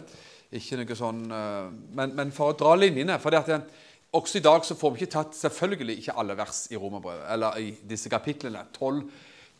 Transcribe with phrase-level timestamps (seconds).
[0.55, 1.65] Ikke noe sånn, eh,
[1.99, 3.85] men, men, for å dra linjene for det at det,
[4.15, 7.59] Også i dag så får vi ikke tatt selvfølgelig ikke alle vers i Romerbrevet, eller
[7.59, 8.61] i disse kapitlene.
[8.71, 9.01] 12,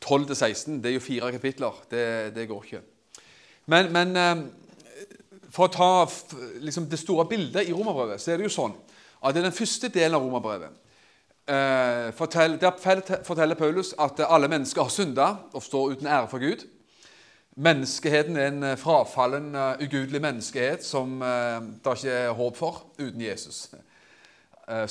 [0.03, 0.81] 12-16.
[0.81, 1.83] Det er jo fire kapitler.
[1.91, 2.83] Det, det går ikke.
[3.67, 4.43] Men, men eh,
[5.51, 5.89] for å ta
[6.63, 8.75] liksom, det store bildet i Romerbrevet, så er det jo sånn
[9.17, 10.75] at det er den første delen av Romerbrevet
[11.49, 16.63] eh, Der forteller Paulus at alle mennesker har synda og står uten ære for Gud.
[17.57, 23.67] Menneskeheten er en eh, frafallen, ugudelig menneskehet som det ikke er håp for uten Jesus.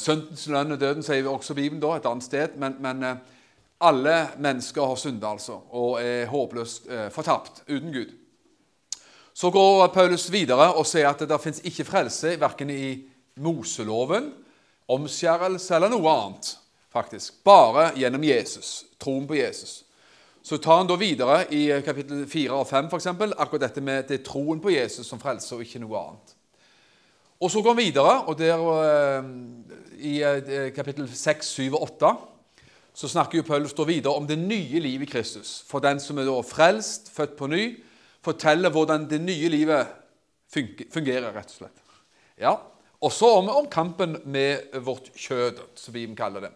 [0.01, 2.55] Søndens lønn og døden sier vi også Bibelen da, et annet sted.
[2.57, 3.21] Men, men
[3.81, 8.15] alle mennesker har synda altså, og er håpløst fortapt uten Gud.
[9.37, 12.87] Så går Paulus videre og sier at det fins ikke frelse verken i
[13.45, 14.31] Moseloven,
[14.89, 16.57] omskjærelse eller noe annet.
[16.97, 17.45] faktisk.
[17.45, 19.83] Bare gjennom Jesus, troen på Jesus.
[20.43, 24.07] Så tar han da videre i kapittel 4 og 5 for eksempel, akkurat dette med
[24.09, 26.33] det er troen på Jesus som frelser, og ikke noe annet.
[27.41, 29.29] Og Så går han videre, og der eh,
[29.99, 32.15] i eh, kapittel 6, 7 og 8
[32.97, 35.59] så snakker jo Paulus da videre om det nye livet i Kristus.
[35.69, 37.65] For den som er da frelst, født på ny,
[38.25, 39.91] forteller hvordan det nye livet
[40.49, 41.85] fungerer, rett og slett.
[42.41, 42.55] Ja,
[43.05, 46.51] Også om, om kampen med vårt kjød, som Bibelen kaller det.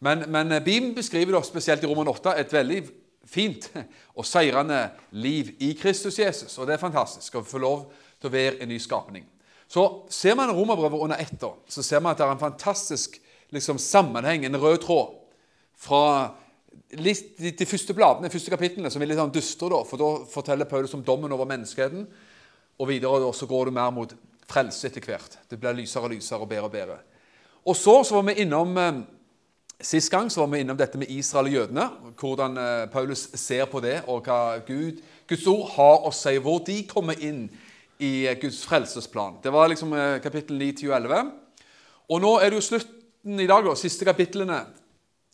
[0.00, 2.80] Men, men Bibelen beskriver da spesielt i Roman 8 et veldig
[3.26, 3.68] fint
[4.16, 6.58] og seirende liv i Kristus Jesus.
[6.58, 7.84] Og det er fantastisk å få lov
[8.20, 9.26] til å være en ny skapning.
[9.68, 13.20] Så ser man romerbrevet under ett, så ser man at det er en fantastisk
[13.50, 15.25] liksom, sammenheng, en rød tråd,
[15.76, 16.04] fra
[16.90, 17.14] de,
[17.58, 20.68] de første bladene, de første kapitlene, som er litt sånn dystre, da, for da forteller
[20.70, 22.06] Paulus om dommen over menneskeheten.
[22.76, 24.14] Og videre da, så går du mer mot
[24.46, 25.38] frelse etter hvert.
[25.50, 26.98] Det blir lysere og lysere og bedre og bedre.
[27.66, 29.04] Og så, så var vi innom eh,
[29.76, 31.82] Sist gang så var vi innom dette med Israel og jødene.
[32.16, 36.32] Hvordan eh, Paulus ser på det, og hva Gud, Guds ord har å si.
[36.40, 37.42] Hvor de kommer inn
[38.00, 39.36] i eh, Guds frelsesplan.
[39.44, 41.28] Det var liksom eh, kapittel 9-11.
[42.08, 43.76] Og nå er det jo slutten i dag, da.
[43.76, 44.62] Siste kapitlene.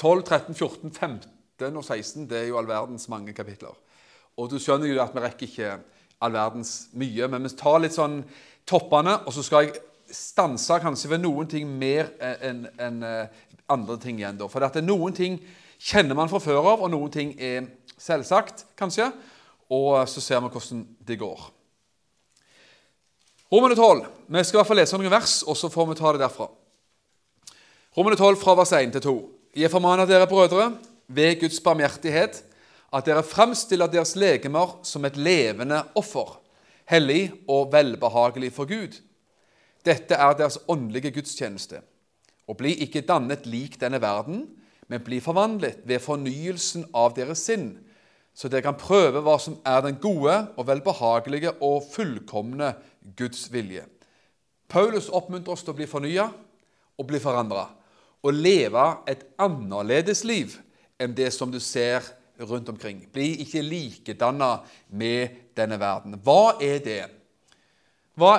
[0.00, 2.26] 12, 13, 14, 15 og 16.
[2.30, 3.74] Det er jo all verdens mange kapitler.
[4.36, 5.72] Og du skjønner jo at vi rekker ikke
[6.22, 7.28] all verdens mye.
[7.30, 8.22] Men vi tar litt sånn
[8.68, 9.82] toppene, og så skal jeg
[10.12, 13.02] stanse kanskje ved noen ting mer enn en,
[13.72, 14.36] andre ting igjen.
[14.36, 14.48] da.
[14.50, 15.38] For det noen ting
[15.82, 19.08] kjenner man fra før av, og noen ting er selvsagt, kanskje.
[19.72, 21.46] Og så ser vi hvordan det går.
[23.52, 24.04] Romerne 12.
[24.32, 26.48] Vi skal i hvert fall lese noen vers, og så får vi ta det derfra.
[27.96, 29.16] Romerne 12 fra vers 1 til 2.
[29.52, 30.70] Jeg formaner dere brødre,
[31.12, 32.38] ved Guds barmhjertighet,
[32.92, 36.38] at dere framstiller deres legemer som et levende offer,
[36.88, 38.96] hellig og velbehagelig for Gud.
[39.84, 41.82] Dette er deres åndelige gudstjeneste.
[42.48, 44.46] Og bli ikke dannet lik denne verden,
[44.88, 47.74] men bli forvandlet ved fornyelsen av deres sinn,
[48.32, 52.72] så dere kan prøve hva som er den gode og velbehagelige og fullkomne
[53.20, 53.84] Guds vilje.
[54.72, 56.30] Paulus oppmuntrer oss til å bli fornya
[56.96, 57.66] og bli forandra,
[58.22, 60.54] og leve et annerledes liv
[61.02, 62.06] enn det som du ser
[62.40, 63.02] rundt omkring.
[63.12, 64.56] Bli ikke likedanna
[64.88, 66.18] med denne verden.
[66.22, 67.02] Hva er det?
[68.18, 68.34] Hva,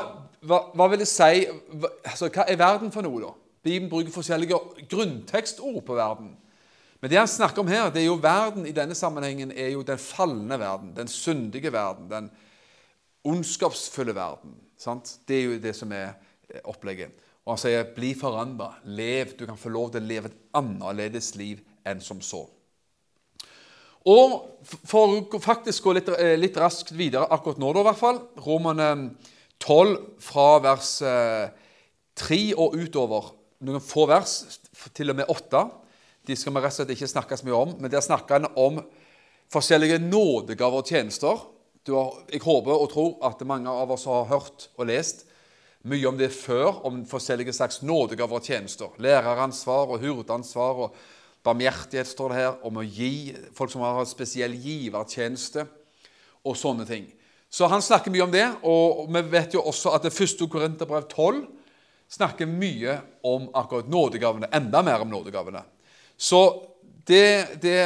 [0.46, 3.34] hva, hva vil det si hva, altså, hva er verden for noe, da?
[3.64, 4.60] Bibelen bruker forskjellige
[4.92, 6.34] grunntekstord på verden.
[7.00, 9.84] Men det han snakker om her, det er jo verden i denne sammenhengen er jo
[9.88, 12.30] den falne verden, den syndige verden, den
[13.24, 14.56] ondskapsfulle verden.
[14.80, 15.18] Sant?
[15.28, 16.14] Det er jo det som er
[16.50, 17.12] eh, opplegget.
[17.44, 19.36] Og han sier 'bli forandra', lev.
[19.38, 22.48] Du kan få lov til å leve et annerledes liv enn som så.
[24.06, 24.50] Og
[24.86, 28.20] For å faktisk gå litt, eh, litt raskt videre akkurat nå, da, i hvert fall
[28.38, 29.16] Romane
[29.60, 33.32] 12 fra vers 3 eh, og utover
[33.64, 34.60] noen få vers,
[34.94, 35.70] til og med åtte.
[36.28, 37.76] De skal vi rett og slett ikke snakke så mye om.
[37.80, 38.82] Men der snakker han om
[39.52, 41.46] forskjellige nådegaver og tjenester.
[41.88, 45.26] Har, jeg håper og tror at mange av oss har hørt og lest
[45.84, 48.94] mye om det før, om forskjellige slags nådegaver og tjenester.
[49.04, 50.96] Læreransvar og hurdeansvar og
[51.44, 55.66] barmhjertighet, står det her, om å gi folk som har spesiell givertjeneste
[56.48, 57.10] og sånne ting.
[57.54, 61.04] Så han snakker mye om det, og vi vet jo også at det første Korinterbrev
[61.12, 61.44] 12
[62.16, 62.96] snakker mye
[63.28, 64.50] om akkurat nådegavene.
[64.56, 65.62] Enda mer om nådegavene.
[66.18, 66.42] Så
[67.06, 67.78] det, det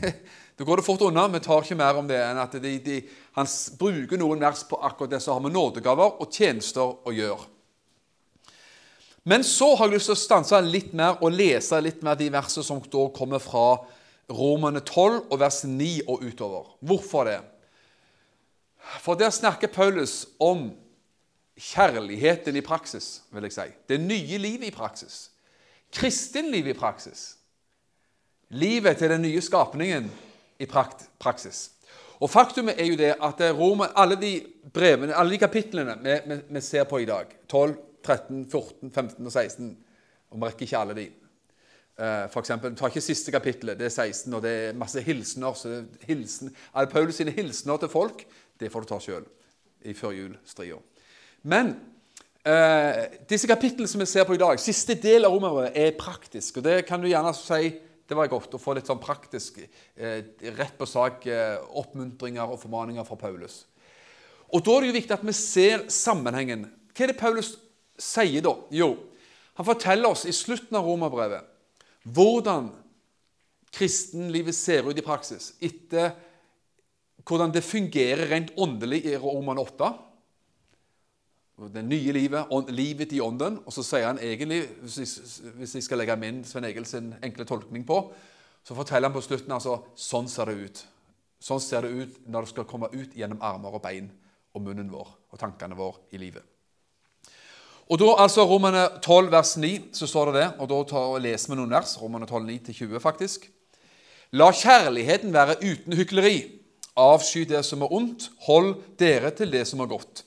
[0.56, 1.26] Da går det fort unna.
[1.28, 3.00] Vi tar ikke mer om det enn at de, de,
[3.34, 3.48] han
[3.78, 7.50] bruker noen vers på akkurat det som har med nådegaver og tjenester å gjøre.
[9.24, 12.28] Men så har jeg lyst til å stanse litt mer og lese litt mer de
[12.30, 13.80] versene som da kommer fra
[14.30, 16.70] Romane 12 og vers 9 og utover.
[16.84, 17.40] Hvorfor det?
[19.00, 20.68] For der snakker Paulus om
[21.56, 23.66] kjærligheten i praksis, vil jeg si.
[23.88, 25.30] Det nye livet i praksis.
[25.94, 27.34] Kristenlivet i praksis.
[28.54, 30.10] Livet til den nye skapningen
[30.60, 31.70] i praksis.
[32.20, 34.36] Og Faktumet er jo det at Roman, alle de
[34.74, 37.74] brevene, alle de kapitlene vi, vi, vi, ser på i dag 12,
[38.04, 39.76] 13, 14, 15 og 16
[40.34, 41.04] og Vi rekker ikke alle de.
[41.94, 45.00] Uh, for eksempel, vi tar ikke siste kapittelet, det er 16, og det er masse
[45.00, 45.54] hilsener.
[45.54, 48.24] så hilsen, alle Paulus sine hilsener til folk
[48.60, 49.24] det får du ta sjøl
[49.84, 50.78] i førjulstria.
[51.50, 51.74] Men
[52.46, 56.58] eh, disse kapitlene som vi ser på i dag, siste del av Romerbrevet, er praktisk.
[56.58, 57.74] og Det kan du gjerne si
[58.08, 59.62] det var godt å få litt sånn praktisk,
[59.96, 60.20] eh,
[60.56, 63.64] rett på sak, eh, oppmuntringer og formaninger fra Paulus.
[64.52, 66.70] Og Da er det jo viktig at vi ser sammenhengen.
[66.94, 67.56] Hva er det Paulus
[67.98, 68.54] sier da?
[68.70, 68.98] Jo,
[69.54, 71.44] han forteller oss i slutten av romerbrevet
[72.04, 72.70] hvordan
[73.74, 76.12] kristenlivet ser ut i praksis etter
[77.24, 79.94] hvordan det fungerer rent åndelig i Roman 8.
[81.54, 83.60] Det nye livet, livet i ånden.
[83.62, 87.86] Og så sier han egentlig, hvis jeg skal legge min Sven Egil sin enkle tolkning
[87.86, 88.00] på,
[88.64, 90.82] så forteller han på slutten altså sånn ser det ut.
[91.44, 94.08] Sånn ser det ut når det skal komme ut gjennom armer og bein
[94.54, 96.42] og munnen vår og tankene våre i livet.
[97.84, 100.46] Og da, altså Romane 12, vers 9, så står det det.
[100.58, 101.98] og Da tar og leser vi noen vers.
[102.00, 103.50] Romane 12, 9-20, faktisk.
[104.32, 106.38] La kjærligheten være uten hykleri.
[106.96, 110.24] Avsky det som er ondt, hold dere til det som er godt.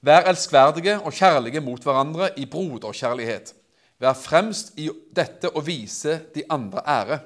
[0.00, 3.54] Vær elskverdige og kjærlige mot hverandre i broderkjærlighet.
[3.98, 7.18] Vær fremst i dette og vise de andre ære.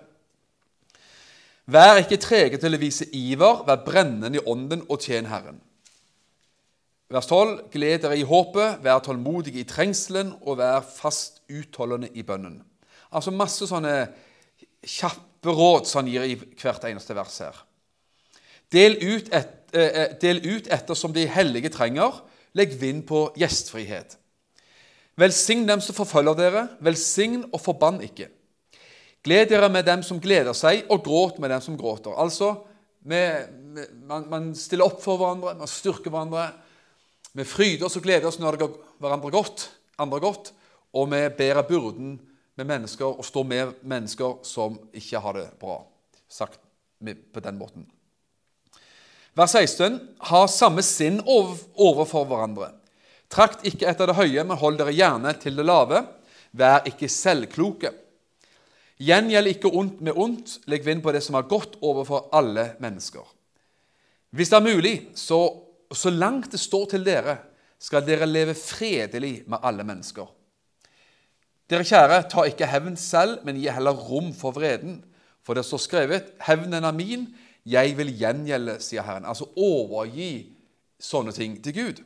[1.66, 5.60] Vær ikke trege til å vise iver, vær brennende i ånden og tjen Herren.
[7.12, 12.24] Vers 12.: Gled dere i håpet, vær tålmodige i trengselen og vær fast utholdende i
[12.24, 12.62] bønnen.
[13.12, 14.06] Altså masse sånne
[14.80, 17.58] kjappe råd som han gir i hvert eneste vers her.
[18.72, 22.22] Del ut, et, eh, eh, del ut ettersom de hellige trenger.
[22.58, 24.18] Legg vind på gjestfrihet.
[25.20, 26.64] Velsign dem som forfølger dere.
[26.84, 28.28] Velsign og forbann ikke.
[29.22, 32.14] Gled dere med dem som gleder seg, og gråt med dem som gråter.
[32.18, 32.56] Altså,
[33.06, 36.48] med, med, man, man, stiller opp for hverandre, man styrker hverandre.
[37.32, 39.68] Vi fryder oss og gleder oss når det går hverandre godt,
[40.02, 40.52] andre godt,
[40.92, 42.16] og vi bærer byrden
[42.58, 45.78] med mennesker og står med mennesker som ikke har det bra.
[46.28, 46.60] Sagt
[47.00, 47.86] på den måten.
[49.34, 49.98] Vers 16.:
[50.28, 52.72] Ha samme sinn overfor hverandre.
[53.32, 56.02] Trakt ikke etter det høye, men hold dere gjerne til det lave.
[56.52, 57.94] Vær ikke selvkloke.
[59.00, 60.58] Gjengjeld ikke ondt med ondt.
[60.68, 63.24] Legg vind på det som er godt overfor alle mennesker.
[64.36, 65.40] Hvis det er mulig, så,
[65.92, 67.38] så langt det står til dere,
[67.82, 70.28] skal dere leve fredelig med alle mennesker.
[71.72, 75.00] Dere kjære, ta ikke hevn selv, men gi heller rom for vreden.
[75.42, 77.26] For det står skrevet:" Hevnen er min,
[77.64, 79.24] 'Jeg vil gjengjelde', sier Herren.
[79.24, 80.52] Altså overgi
[81.00, 82.02] sånne ting til Gud.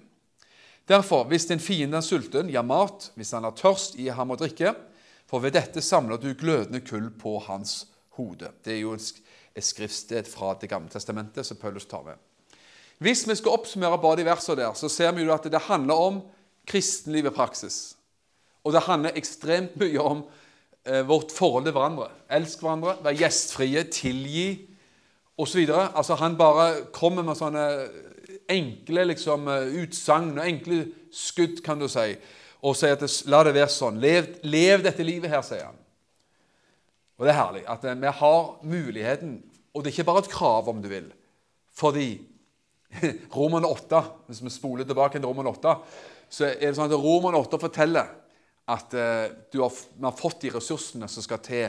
[0.89, 3.11] Derfor, hvis din fiende er sulten, gi mat.
[3.15, 4.75] Hvis han er tørst, gi ham å drikke.
[5.27, 7.87] For ved dette samler du glødende kull på hans
[8.17, 8.53] hode.
[8.65, 12.15] Det er jo et skriftsted fra Det gamle testamentet som Paulus tar med.
[12.99, 15.95] Hvis vi skal oppsummere bare de versene der, så ser vi jo at det handler
[15.95, 16.23] om
[16.67, 17.97] kristenlivet praksis.
[18.65, 20.23] Og det handler ekstremt mye om
[20.87, 22.09] eh, vårt forhold til hverandre.
[22.31, 24.49] Elsk hverandre, vær gjestfrie, tilgi
[25.37, 25.63] osv.
[25.71, 27.67] Altså, han bare kommer med sånne
[28.53, 29.49] enkle liksom,
[29.83, 30.83] utsagn og enkle
[31.15, 32.13] skudd, kan du si,
[32.67, 34.01] og sier at det, la det være sånn.
[34.03, 35.79] Lev, lev, dette livet her, sier han.
[37.17, 39.37] Og det er herlig at eh, vi har muligheten,
[39.73, 41.09] og det er ikke bare et krav, om du vil,
[41.77, 42.11] fordi
[43.37, 45.75] Roman 8, hvis vi spoler tilbake til Roman 8,
[46.33, 48.09] så er det sånn at Roman 8 forteller
[48.67, 51.67] at uh, har, har fått de ressursene som skal til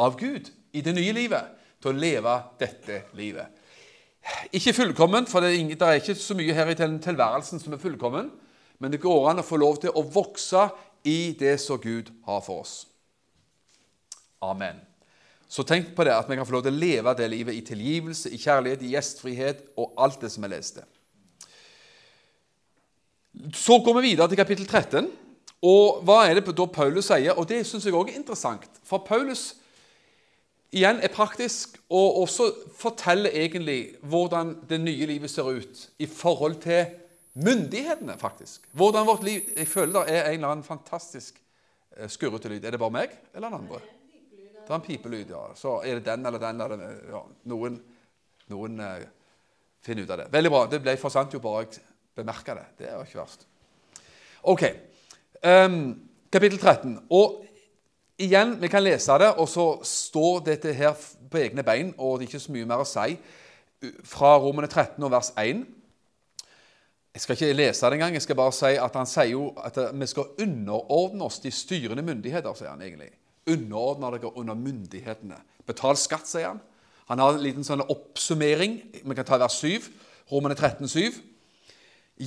[0.00, 3.48] av Gud i det nye livet til å leve dette livet.
[4.52, 8.28] Ikke fullkommen, for det er, ikke så mye her i tilværelsen som er fullkommen,
[8.80, 10.68] men det går an å få lov til å vokse
[11.08, 12.74] i det som Gud har for oss.
[14.44, 14.80] Amen.
[15.50, 17.64] Så tenk på det, at vi kan få lov til å leve det livet i
[17.66, 20.84] tilgivelse, i kjærlighet, i gjestfrihet og alt det som vi leste.
[23.56, 25.08] Så går vi videre til kapittel 13.
[25.66, 27.34] Og hva er det da Paulus sier?
[27.34, 28.64] Og Det syns jeg òg er interessant.
[28.86, 29.59] For Paulus
[30.70, 32.48] igjen er praktisk, og også
[32.78, 36.86] forteller egentlig hvordan det nye livet ser ut i forhold til
[37.34, 38.66] myndighetene, faktisk.
[38.72, 41.40] Hvordan vårt liv Jeg føler det er en eller annen fantastisk
[41.96, 42.64] eh, skurrete lyd.
[42.64, 43.80] Er det bare meg eller den andre?
[44.60, 45.46] Det er en pipelyd, ja.
[45.54, 46.98] Så er det den eller den eller den.
[47.10, 47.80] Ja, noen,
[48.52, 49.00] noen uh,
[49.82, 50.26] finner ut av det.
[50.30, 50.60] Veldig bra.
[50.70, 51.80] Det ble forsvant jo bare jeg
[52.14, 52.66] bemerka det.
[52.78, 53.46] Det er jo ikke verst.
[54.42, 54.62] Ok.
[55.42, 55.80] Um,
[56.30, 57.00] kapittel 13.
[57.10, 57.40] Og
[58.20, 60.96] igjen, vi kan lese det, og så står dette her
[61.30, 63.16] på egne bein, og det er ikke så mye mer å si
[64.04, 65.62] fra Romene 13 og vers 1.
[67.14, 68.14] Jeg skal ikke lese det engang.
[68.14, 72.04] Jeg skal bare si at han sier jo at vi skal underordne oss de styrende
[72.06, 73.10] myndigheter, sier han egentlig.
[73.50, 75.40] Underordne dere under myndighetene.
[75.66, 76.60] Betal skatt, sier han.
[77.10, 78.76] Han har en liten sånn oppsummering.
[79.02, 79.88] Vi kan ta vers 7.
[80.30, 81.18] Romene 13, 7.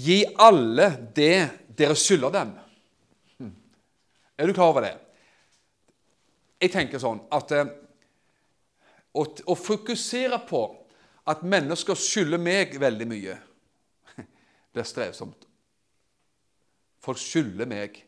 [0.04, 1.38] Gi alle det
[1.78, 2.52] dere skylder dem.
[3.40, 3.54] Hm.
[4.36, 4.98] Er du klar over det?
[6.64, 7.72] Jeg tenker sånn at eh,
[9.12, 10.62] å, å, fokusere på
[11.28, 13.36] at mennesker skylder meg veldig mye,
[14.74, 15.44] det er strevsomt.
[17.04, 18.00] Folk skylder meg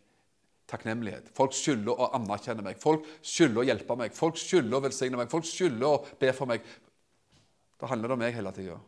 [0.72, 1.28] takknemlighet.
[1.36, 2.80] Folk skylder å anerkjenne meg.
[2.82, 4.16] Folk skylder å hjelpe meg.
[4.16, 5.30] Folk skylder å velsigne meg.
[5.32, 6.64] Folk skylder å be for meg.
[7.76, 8.80] Da handler det om meg hele tida.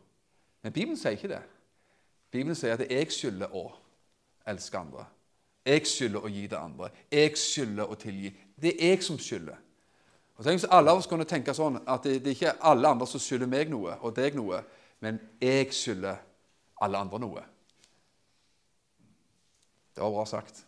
[0.64, 1.42] Men Bibelen sier ikke det.
[2.32, 3.68] Bibelen sier at jeg skylder å
[4.48, 5.04] elske andre.
[5.68, 6.90] Jeg skylder å gi det andre.
[7.12, 8.32] Jeg skylder å tilgi.
[8.62, 9.56] Det er jeg som skylder.
[10.38, 12.90] Og Tenk hvis alle av oss kunne tenke sånn at det, det er ikke alle
[12.94, 14.60] andre som skylder meg noe, og deg noe,
[15.02, 16.20] men jeg skylder
[16.82, 17.42] alle andre noe.
[19.94, 20.62] Det var bra sagt.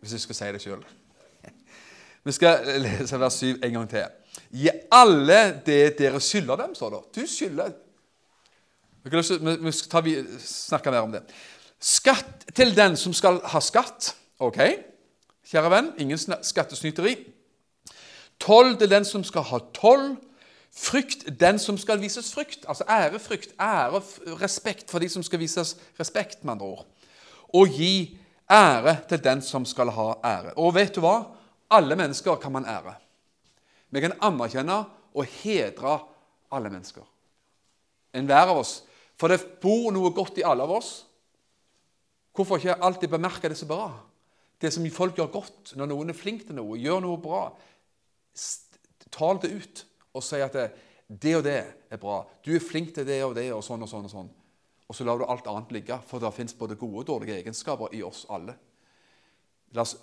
[0.00, 0.84] Hvis jeg skal si det sjøl.
[2.26, 4.06] Vi skal lese vers 7 en gang til.
[4.56, 7.02] Gi alle det dere skylder dem, står det.
[7.18, 7.74] Du skylder
[9.02, 10.08] Vi skal
[10.40, 11.22] snakke mer om det.
[11.82, 14.14] Skatt til den som skal ha skatt.
[14.38, 14.58] Ok,
[15.52, 17.16] kjære venn, ingen skattesnyteri.
[18.40, 20.14] Toll til den som skal ha toll.
[20.72, 22.64] Frykt den som skal vises frykt.
[22.68, 24.00] Altså ærefrykt, ære,
[24.40, 26.86] respekt for de som skal vises respekt, med andre ord.
[27.52, 28.18] Og gi
[28.50, 30.54] ære til den som skal ha ære.
[30.56, 31.18] Og vet du hva?
[31.70, 32.94] Alle mennesker kan man ære.
[33.92, 35.98] Vi kan anerkjenne og hedre
[36.52, 37.04] alle mennesker.
[38.16, 38.82] Enhver av oss.
[39.20, 41.04] For det bor noe godt i alle av oss.
[42.32, 43.90] Hvorfor ikke alltid bemerke det så bra?
[44.62, 47.42] Det som folk gjør godt, når noen er flink til noe, gjør noe bra.
[49.12, 49.82] Tal det ut
[50.14, 50.68] og si at det,
[51.08, 51.58] det og det
[51.90, 52.20] er bra.
[52.44, 54.06] Du er flink til det og det og sånn og sånn.
[54.06, 54.30] Og sånn.
[54.86, 57.94] Og så lar du alt annet ligge, for det fins både gode og dårlige egenskaper
[57.96, 58.54] i oss alle.
[59.72, 59.96] La oss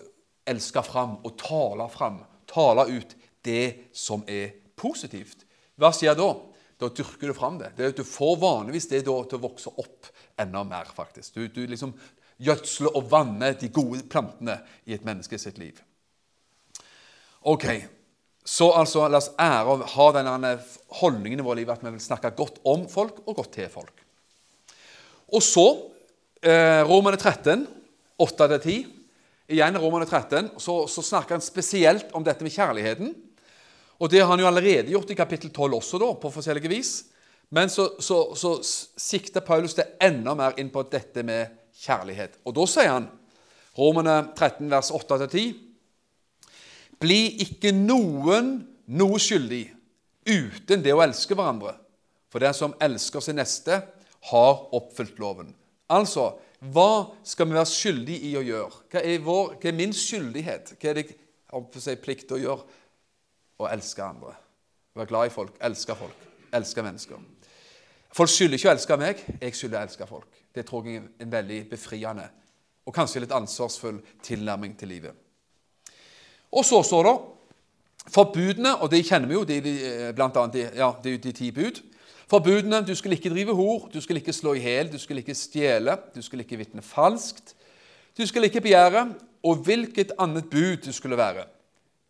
[0.50, 5.46] elske fram og tale fram, tale ut det som er positivt.
[5.80, 6.32] Hva skjer da?
[6.80, 7.74] Da dyrker du fram det.
[7.78, 10.88] det du får vanligvis det da til å vokse opp enda mer.
[10.96, 11.36] faktisk.
[11.36, 11.94] Du, du liksom
[12.39, 15.79] gjødsler og vanne de gode plantene i et menneske sitt liv.
[17.48, 17.65] Ok,
[18.50, 20.53] Så altså, la oss ære og ha denne
[21.01, 23.93] holdningen i vårt liv at vi vil snakke godt om folk og godt til folk.
[25.29, 25.65] Og så
[26.41, 27.67] eh, Romerne 13,
[28.17, 28.88] 8-10.
[29.53, 33.13] Igjen Romerne 13, så, så snakker han spesielt om dette med kjærligheten.
[34.00, 36.93] Og Det har han jo allerede gjort i kapittel 12 også, da, på forskjellige vis.
[37.53, 42.40] Men så, så, så sikter Paulus det enda mer inn på dette med kjærlighet.
[42.46, 43.10] Og da sier han,
[43.80, 45.54] Romene 13, vers 8-10.:
[47.00, 48.58] Bli ikke noen
[48.92, 49.64] noe skyldig
[50.28, 51.78] uten det å elske hverandre.
[52.30, 53.80] For den som elsker sin neste,
[54.30, 55.54] har oppfylt loven.
[55.90, 58.84] Altså, hva skal vi være skyldig i å gjøre?
[58.92, 60.74] Hva er, vår, hva er min skyldighet?
[60.76, 62.78] Hva er det jeg si, plikt å gjøre?
[63.60, 64.36] Å elske andre.
[64.96, 67.24] Være glad i folk, elske folk, elske mennesker.
[68.16, 70.38] Folk skylder ikke å elske meg, jeg skylder å elske folk.
[70.56, 72.29] Det tror jeg er en veldig befriende
[72.89, 75.13] og kanskje litt ansvarsfull tilnærming til livet.
[76.50, 77.18] Og så står det
[78.10, 81.51] forbudene, og det kjenner vi jo, det er blant annet de, ja, de, de ti
[81.53, 81.84] bud.
[82.29, 85.38] Forbudene du skal ikke drive hor, du skal ikke slå i hjel, du skal ikke
[85.38, 87.53] stjele, du skal ikke vitne falskt,
[88.18, 89.06] du skal ikke begjære,
[89.46, 91.46] og hvilket annet bud du skulle være,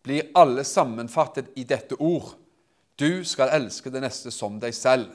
[0.03, 2.31] blir alle sammenfattet i dette ord.
[2.99, 5.11] Du skal elske det neste som deg selv.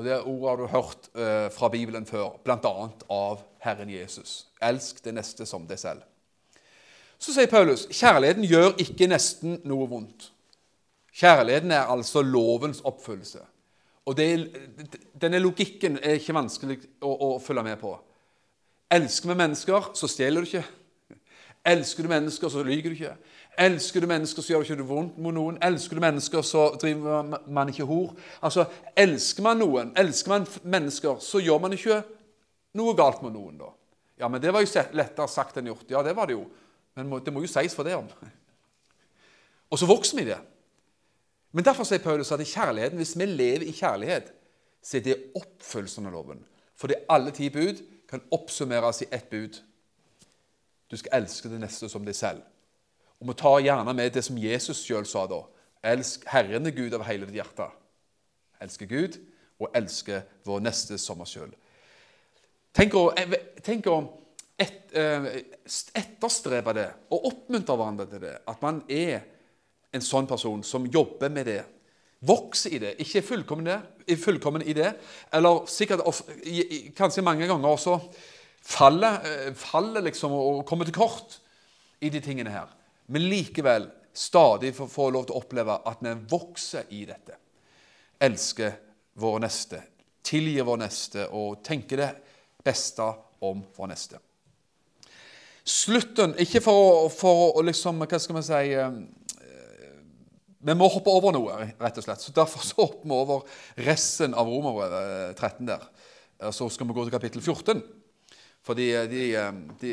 [0.00, 2.70] Og Det ordet har du hørt uh, fra Bibelen før, bl.a.
[3.12, 4.46] av Herren Jesus.
[4.56, 6.06] Elsk det neste som deg selv.
[7.20, 10.30] Så sier Paulus kjærligheten gjør ikke nesten noe vondt.
[11.20, 13.42] Kjærligheten er altså lovens oppfyllelse.
[14.08, 14.30] Og det,
[15.20, 17.92] Denne logikken er ikke vanskelig å, å, følge med på.
[18.96, 20.64] Elsker vi mennesker, så stjeler du ikke.
[21.76, 23.18] Elsker du mennesker, så lyver du ikke.
[23.58, 25.58] Elsker du mennesker, så gjør du ikke vondt mot noen.
[25.62, 28.14] Elsker du mennesker, så driver man ikke hor.
[28.42, 28.64] Altså,
[28.96, 32.02] Elsker man noen, elsker man mennesker, så gjør man ikke
[32.78, 33.58] noe galt med noen.
[33.58, 33.72] da.
[34.20, 35.90] Ja, men Det var jo lettere sagt enn gjort.
[35.90, 36.46] Ja, det var det jo.
[36.94, 38.08] Men det må jo sies for det om.
[39.70, 40.38] Og så vokser vi i det.
[41.52, 44.32] Men derfor sier Paulus at i kjærligheten, hvis vi lever i kjærlighet,
[44.82, 46.44] så er det oppfyllelsen av loven.
[46.76, 49.58] Fordi alle ti bud kan oppsummeres i ett bud.
[50.90, 52.42] Du skal elske det neste som deg selv.
[53.20, 55.42] Og vi tar gjerne med det som Jesus sjøl sa da.
[55.92, 57.68] Elsk Herren er Gud av hele ditt hjerte.
[58.60, 59.18] Elsker Gud
[59.60, 61.52] og elsker vår neste som sjøl.
[62.76, 63.10] Tenk å,
[63.64, 63.98] tenk å
[64.60, 65.28] et, eh,
[65.96, 68.34] etterstrebe det og oppmuntre hverandre til det.
[68.48, 69.20] At man er
[69.92, 71.60] en sånn person som jobber med det.
[72.20, 72.94] Vokser i det.
[73.00, 74.90] Ikke er fullkommen i det.
[75.32, 76.04] Eller sikkert
[76.96, 77.96] kanskje mange ganger også
[78.60, 81.40] faller, eh, faller liksom og kommer til kort
[82.00, 82.68] i de tingene her.
[83.10, 87.36] Men likevel stadig får, får lov til å oppleve at vi vokser i dette.
[88.22, 88.76] Elsker
[89.18, 89.80] vår neste,
[90.22, 92.10] tilgir vår neste og tenker det
[92.62, 93.06] beste
[93.46, 94.20] om vår neste.
[95.64, 98.94] Slutten Ikke for, for å liksom Hva skal vi si eh,
[100.64, 102.22] Vi må hoppe over noe, rett og slett.
[102.24, 103.44] Så Derfor så hopper vi over
[103.86, 105.84] resten av Romerbrevet 13 der.
[106.52, 107.82] Så skal vi gå til kapittel 14.
[108.66, 109.24] Fordi de,
[109.80, 109.92] de,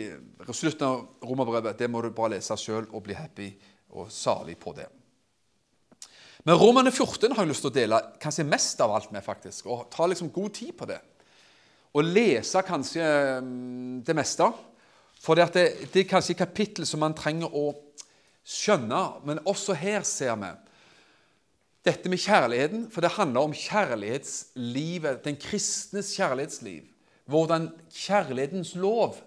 [0.51, 3.47] slutten av Romerbrevet det må du bare lese sjøl og bli happy
[3.95, 4.89] og salig på det.
[6.47, 9.65] Men Romerne 14 har jeg lyst til å dele kanskje mest av alt med, faktisk.
[9.67, 10.99] Og ta liksom god tid på det.
[11.97, 13.03] Og lese kanskje
[13.43, 14.47] mm, det meste.
[15.23, 17.71] For det, det, er kanskje kapittel som man trenger å
[18.47, 19.01] skjønne.
[19.27, 20.53] Men også her ser vi
[21.87, 22.85] dette med kjærligheten.
[22.93, 26.85] For det handler om kjærlighetslivet, den kristnes kjærlighetsliv.
[27.27, 29.17] Hvordan kjærlighetens lov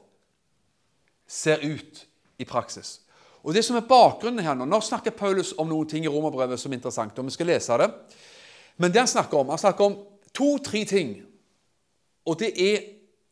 [1.30, 2.06] ser ut
[2.40, 3.00] i praksis.
[3.42, 6.60] Og det som er bakgrunnen her Nå nå snakker Paulus om noen ting i Romerbrevet
[6.60, 7.88] som er interessant, og vi skal lese det.
[8.80, 9.98] Men det han snakker om, han snakker om
[10.36, 11.14] to-tre ting.
[12.26, 12.84] Og det er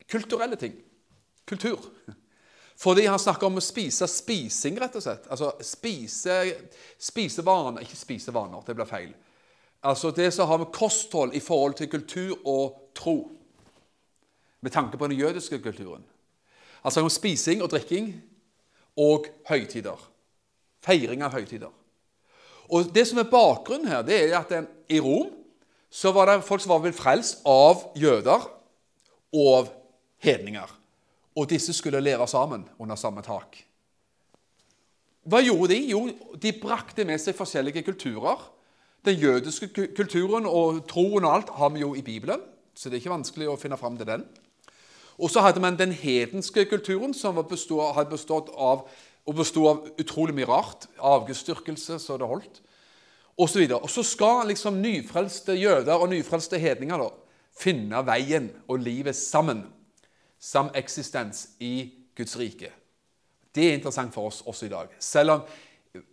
[0.09, 0.73] kulturelle ting.
[1.45, 1.79] Kultur.
[2.79, 5.25] Fordi han snakker om å spise spising, rett og slett.
[5.27, 6.37] Altså spise,
[6.95, 9.09] spisevaner Ikke spisevaner, det blir feil.
[9.83, 13.17] Altså det som har med kosthold i forhold til kultur og tro.
[14.61, 16.03] Med tanke på den jødiske kulturen.
[16.83, 18.13] Altså om spising og drikking
[18.97, 19.99] og høytider.
[20.83, 21.71] Feiring av høytider.
[22.69, 24.51] Og Det som er bakgrunnen her, det er at
[24.89, 25.31] i Rom
[25.89, 28.45] så var det folk som var vel frelst av jøder
[29.33, 29.71] og av
[30.21, 30.69] hedninger.
[31.35, 33.57] Og disse skulle leve sammen under samme tak.
[35.29, 35.79] Hva gjorde de?
[35.91, 36.03] Jo,
[36.41, 38.41] de brakte med seg forskjellige kulturer.
[39.05, 42.41] Den jødiske kulturen og troen og alt har vi jo i Bibelen,
[42.75, 44.25] så det er ikke vanskelig å finne fram til den.
[45.19, 48.85] Og så hadde man den hedenske kulturen, som bestod, hadde bestått av,
[49.27, 50.87] og bestod av utrolig mye rart.
[50.97, 52.61] Avgudsdyrkelse så det holdt.
[53.39, 53.79] Og så, videre.
[53.79, 57.07] og så skal liksom nyfrelste jøder og nyfrelste hedninger da,
[57.55, 59.63] finne veien og livet sammen.
[60.39, 62.71] Sameksistens i Guds rike.
[63.55, 64.91] Det er interessant for oss også i dag.
[64.99, 65.41] Selv om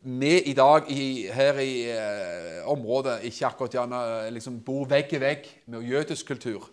[0.03, 5.13] vi i dag i, her i eh, området ikke akkurat gjerne eh, liksom, bor vegg
[5.13, 6.71] i vegg med jødisk kultur,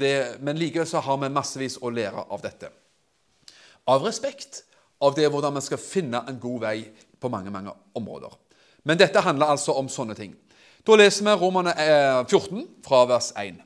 [0.00, 2.70] det, men likevel så har vi massevis å lære av dette.
[3.88, 4.62] Av respekt
[5.00, 6.76] av det hvordan vi skal finne en god vei
[7.20, 8.34] på mange mange områder.
[8.82, 10.34] Men dette handler altså om sånne ting.
[10.86, 11.74] Da leser vi Romerne
[12.28, 13.58] 14 eh, fra vers 1.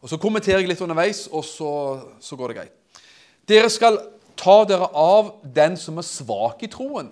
[0.00, 1.72] Og Så kommenterer jeg litt underveis, og så,
[2.20, 2.76] så går det greit.
[3.48, 3.98] Dere skal
[4.38, 7.10] ta dere av den som er svak i troen,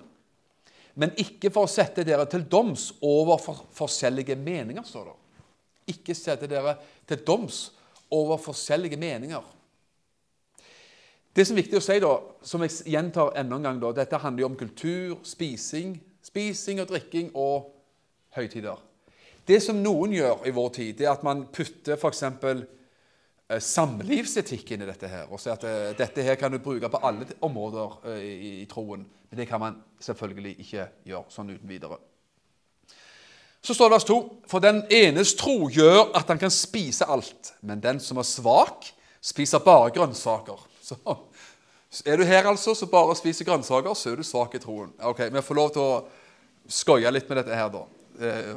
[0.99, 5.19] men ikke for å sette dere til doms over for forskjellige meninger, står det.
[5.95, 6.75] Ikke sette dere
[7.07, 7.69] til doms
[8.15, 9.55] over forskjellige meninger.
[11.35, 14.19] Det som er viktig å si, da, som jeg gjentar enda en gang, da, dette
[14.23, 15.95] handler jo om kultur, spising,
[16.25, 17.69] spising og drikking og
[18.35, 18.81] høytider.
[19.49, 22.25] Det som noen gjør i vår tid, det er at man putter f.eks.
[23.49, 26.91] Eh, samlivsetikk inn i dette her, og sier at eh, dette her kan du bruke
[26.93, 29.07] på alle områder eh, i, i troen.
[29.31, 31.97] Men det kan man selvfølgelig ikke gjøre sånn uten videre.
[33.69, 34.15] Så står det vers 2.:
[34.49, 38.87] For den enes tro gjør at han kan spise alt, men den som er svak,
[39.21, 40.63] spiser bare grønnsaker.
[41.91, 44.91] Så er du her altså så bare spiser grønnsaker, så er du svak i troen.
[45.01, 46.03] Ok, Vi får lov til å
[46.69, 47.81] skøye litt med dette her, da.
[48.21, 48.51] Eh,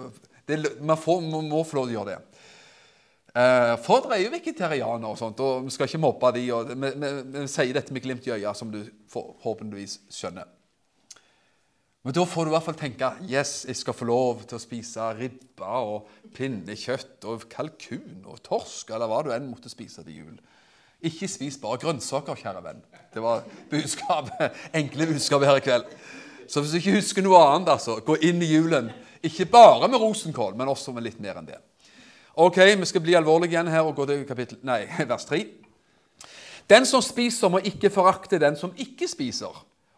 [0.81, 2.41] man, får, man, må få lov til å gjøre det.
[3.31, 6.73] Eh, for dere er jo vegetarianere og sånt, og vi skal ikke mobbe de, og
[6.75, 6.91] vi,
[7.37, 8.81] vi sier dette med glimt i øyet, som du
[9.15, 10.51] forhåpentligvis skjønner.
[12.01, 14.61] Men da får du i hvert fall tenke yes, jeg skal få lov til å
[14.61, 20.23] spise ribbe og pinnekjøtt og kalkun og torsk, eller hva du enn måtte spise til
[20.23, 20.39] jul.
[21.05, 22.81] Ikke spis bare grønnsaker, kjære venn.
[23.13, 25.93] Det var budskapet, enkle budskapet her i kveld.
[26.49, 28.89] Så hvis du ikke husker noe annet, altså, gå inn i julen.
[29.21, 31.61] Ikke bare med rosenkål, men også med litt mer enn det.
[32.41, 35.43] Ok, Vi skal bli alvorlige igjen her og gå til kapittel, nei, vers 3.
[36.69, 39.53] Den som spiser, må ikke forakte den som ikke spiser.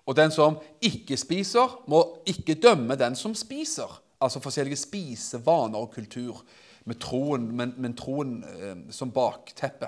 [0.06, 4.00] Og den som ikke spiser, må ikke dømme den som spiser.
[4.24, 6.46] altså forskjellige spisevaner og kultur,
[6.86, 9.88] med troen, men, men troen eh, som bakteppe.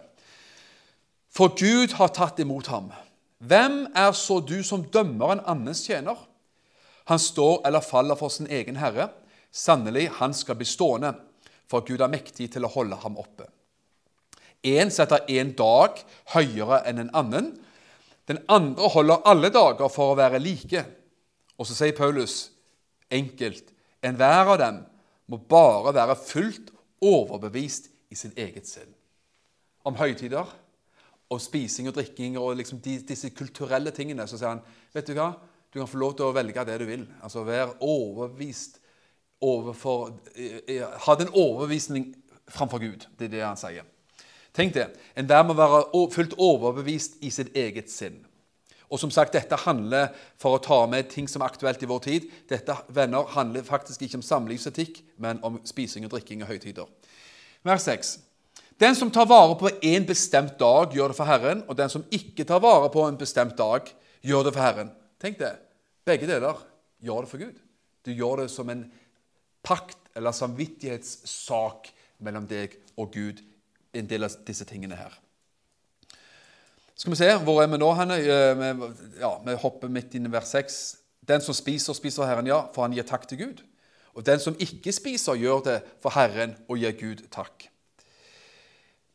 [1.32, 2.92] For Gud har tatt imot ham.
[3.40, 6.16] Hvem er så du som dømmer en annens tjener?
[7.06, 9.10] Han står eller faller for sin egen herre.
[9.52, 11.14] Sannelig, han skal bli stående,
[11.68, 13.48] for Gud er mektig til å holde ham oppe.
[14.66, 16.00] Én setter én dag
[16.34, 17.52] høyere enn en annen.
[18.28, 20.82] Den andre holder alle dager for å være like.
[21.58, 22.50] Og så sier Paulus
[23.14, 23.72] enkelt
[24.06, 24.82] enhver av dem
[25.32, 26.72] må bare være fullt
[27.06, 28.92] overbevist i sin eget sinn.
[29.86, 30.50] Om høytider,
[31.30, 35.16] om spising og drikking og liksom de, disse kulturelle tingene, så sier han vet du
[35.18, 35.32] hva,
[35.74, 37.06] du kan få lov til å velge det du vil.
[37.26, 38.80] Altså Vær overbevist
[39.44, 42.14] overfor eh, eh, Ha den overbevisning
[42.48, 43.08] framfor Gud.
[43.18, 43.90] Det er det han sier.
[44.56, 44.88] Tenk det.
[45.20, 48.22] Enhver må være fullt overbevist i sitt eget sinn.
[48.90, 52.04] Og som sagt, Dette handler for å ta med ting som er aktuelt i vår
[52.06, 52.30] tid.
[52.48, 56.88] Dette venner, handler faktisk ikke om samlivsetikk, men om spising og drikking og høytider.
[57.66, 58.14] Vers 6.
[58.80, 61.64] Den som tar vare på en bestemt dag, gjør det for Herren.
[61.68, 63.90] Og den som ikke tar vare på en bestemt dag,
[64.22, 64.92] gjør det for Herren.
[65.22, 65.56] Tenk det.
[66.06, 66.60] Begge deler
[67.04, 67.60] gjør det for Gud.
[68.06, 68.86] Du gjør det som en
[69.66, 71.90] pakt eller samvittighetssak
[72.24, 73.42] mellom deg og Gud,
[73.96, 75.14] en del av disse tingene her.
[76.96, 77.94] Skal vi se, Hvor er vi nå?
[77.94, 78.18] Henne?
[78.18, 80.98] Eh, ja, vi hopper midt inn i vers 6.
[81.28, 83.64] Den som spiser, spiser Herren, ja, for han gir takk til Gud.
[84.16, 87.68] Og den som ikke spiser, gjør det for Herren og gir Gud takk.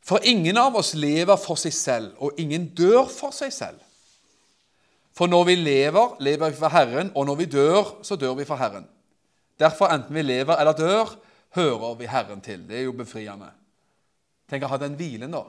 [0.05, 3.81] For ingen av oss lever for seg selv, og ingen dør for seg selv.
[5.13, 8.45] For når vi lever, lever vi for Herren, og når vi dør, så dør vi
[8.45, 8.87] for Herren.
[9.59, 11.15] Derfor, enten vi lever eller dør,
[11.55, 12.63] hører vi Herren til.
[12.69, 13.51] Det er jo befriende.
[14.51, 15.45] Tenk å ha den hvilen, da.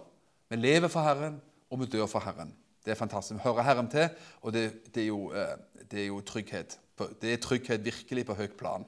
[0.52, 1.40] Vi lever for Herren,
[1.72, 2.52] og vi dør for Herren.
[2.84, 3.40] Det er fantastisk.
[3.40, 4.08] Vi hører Herren til,
[4.42, 6.78] og det, det, er, jo, eh, det er jo trygghet.
[7.18, 8.86] Det er trygghet virkelig på høyt plan.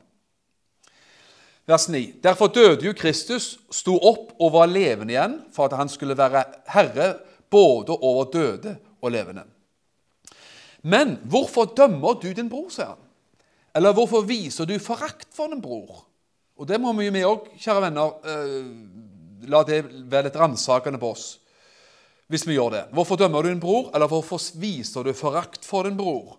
[1.66, 2.20] Vers 9.
[2.22, 6.44] Derfor døde jo Kristus, sto opp og var levende igjen, for at han skulle være
[6.70, 7.08] herre
[7.50, 9.46] både over døde og levende.
[10.84, 13.00] Men hvorfor dømmer du din bror, sier han?
[13.74, 16.04] Eller hvorfor viser du forakt for din bror?
[16.60, 18.60] Og det må vi jo vi òg, kjære venner, eh,
[19.50, 21.26] la det være litt ransakende på oss
[22.32, 22.82] hvis vi gjør det.
[22.96, 26.38] Hvorfor dømmer du din bror, eller hvorfor viser du forakt for din bror?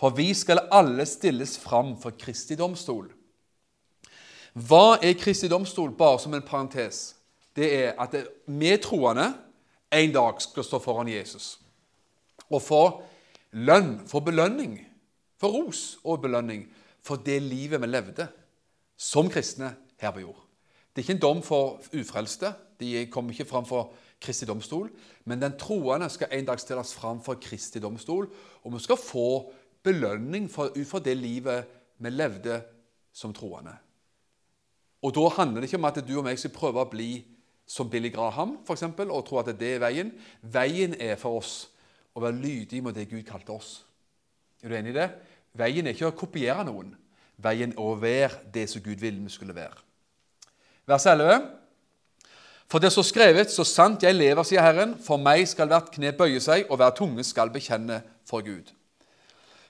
[0.00, 3.10] For vi skal alle stilles fram for Kristi domstol.
[4.56, 7.14] Hva er Kristi domstol, bare som en parentes?
[7.54, 9.28] Det er at vi troende
[9.92, 11.58] en dag skal stå foran Jesus
[12.48, 12.82] og få
[13.52, 14.78] lønn, få belønning,
[15.36, 16.64] få ros og belønning
[17.04, 18.28] for det livet vi levde
[18.96, 20.47] som kristne her på jord.
[20.98, 22.48] Det er ikke en dom for ufrelste.
[22.80, 24.88] De kommer ikke fram for Kristi domstol.
[25.30, 28.26] Men den troende skal en dag stilles fram for Kristi domstol,
[28.64, 29.52] og vi skal få
[29.86, 31.70] belønning for, ut fra det livet
[32.02, 32.58] vi levde
[33.14, 33.76] som troende.
[35.02, 37.22] Og Da handler det ikke om at du og meg skal prøve å bli
[37.66, 40.10] som Billy Graham for eksempel, og tro at det er veien.
[40.42, 41.68] Veien er for oss
[42.12, 43.84] å være lydig mot det Gud kalte oss.
[44.62, 45.12] Er du enig i det?
[45.54, 46.96] Veien er ikke å kopiere noen.
[47.36, 49.86] Veien er å være det som Gud ville vi skulle være.
[50.88, 51.42] Vers 11.
[52.68, 56.14] For det står skrevet, så sant jeg lever, sier Herren, for meg skal hvert kne
[56.16, 58.72] bøye seg, og hver tunge skal bekjenne for Gud.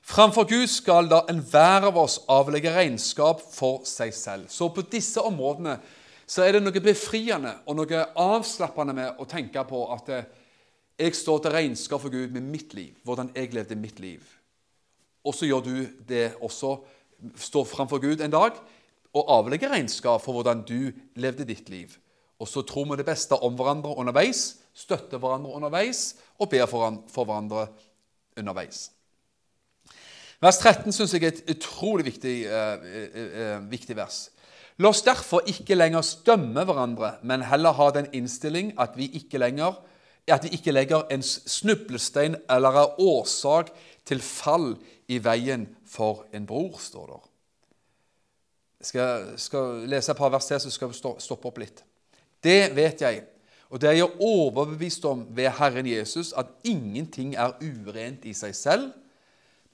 [0.08, 4.46] Framfor Gud skal da enhver av oss avlegge regnskap for seg selv.
[4.50, 5.76] Så på disse områdene
[6.28, 10.30] så er det noe befriende og noe avslappende med å tenke på at eh,
[10.98, 14.22] jeg står til regnskap for Gud med mitt liv, hvordan jeg levde mitt liv.
[15.26, 15.76] Og så gjør du
[16.08, 16.76] det også,
[17.50, 18.58] står framfor Gud en dag
[19.18, 21.96] og avlegger regnskap for hvordan du levde ditt liv.
[22.38, 27.24] Og så tror vi det beste om hverandre underveis, støtter hverandre underveis og ber for
[27.24, 27.66] hverandre
[28.38, 28.88] underveis.
[30.38, 34.28] Vers 13 syns jeg er et utrolig viktig, eh, eh, eh, viktig vers.
[34.78, 39.42] La oss derfor ikke lenger stømme hverandre, men heller ha den innstilling at vi ikke
[39.42, 39.74] lenger
[40.32, 43.72] at vi ikke legger en snublestein eller er årsak
[44.08, 44.74] til fall
[45.08, 47.20] i veien for en bror, står det.
[48.88, 51.82] Skal, skal lese et par vers til, så skal vi stoppe opp litt.
[52.44, 53.24] Det vet jeg,
[53.68, 58.54] og det er jeg overbevist om ved Herren Jesus, at ingenting er urent i seg
[58.56, 58.92] selv.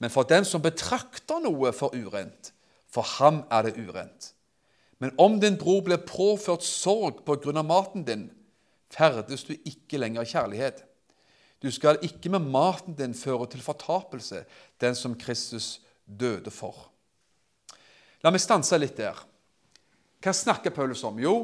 [0.03, 2.51] Men for den som betrakter noe for urent,
[2.91, 4.33] for ham er det urent.
[4.99, 8.27] Men om din bror blir påført sorg på grunn av maten din,
[8.91, 10.83] ferdes du ikke lenger i kjærlighet.
[11.63, 14.43] Du skal ikke med maten din føre til fortapelse
[14.81, 16.91] den som Kristus døde for.
[18.25, 19.19] La meg stanse litt der.
[20.23, 21.19] Hva snakker Paulus om?
[21.21, 21.35] Jo,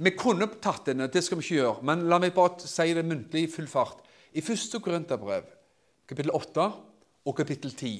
[0.00, 3.04] vi kunne tatt denne, det skal vi ikke gjøre, men la meg bare si det
[3.04, 4.00] muntlig i full fart.
[4.32, 4.78] I 1.
[4.80, 5.50] Korinterbrev,
[6.08, 6.64] kapittel 8
[7.28, 7.98] og kapittel 10,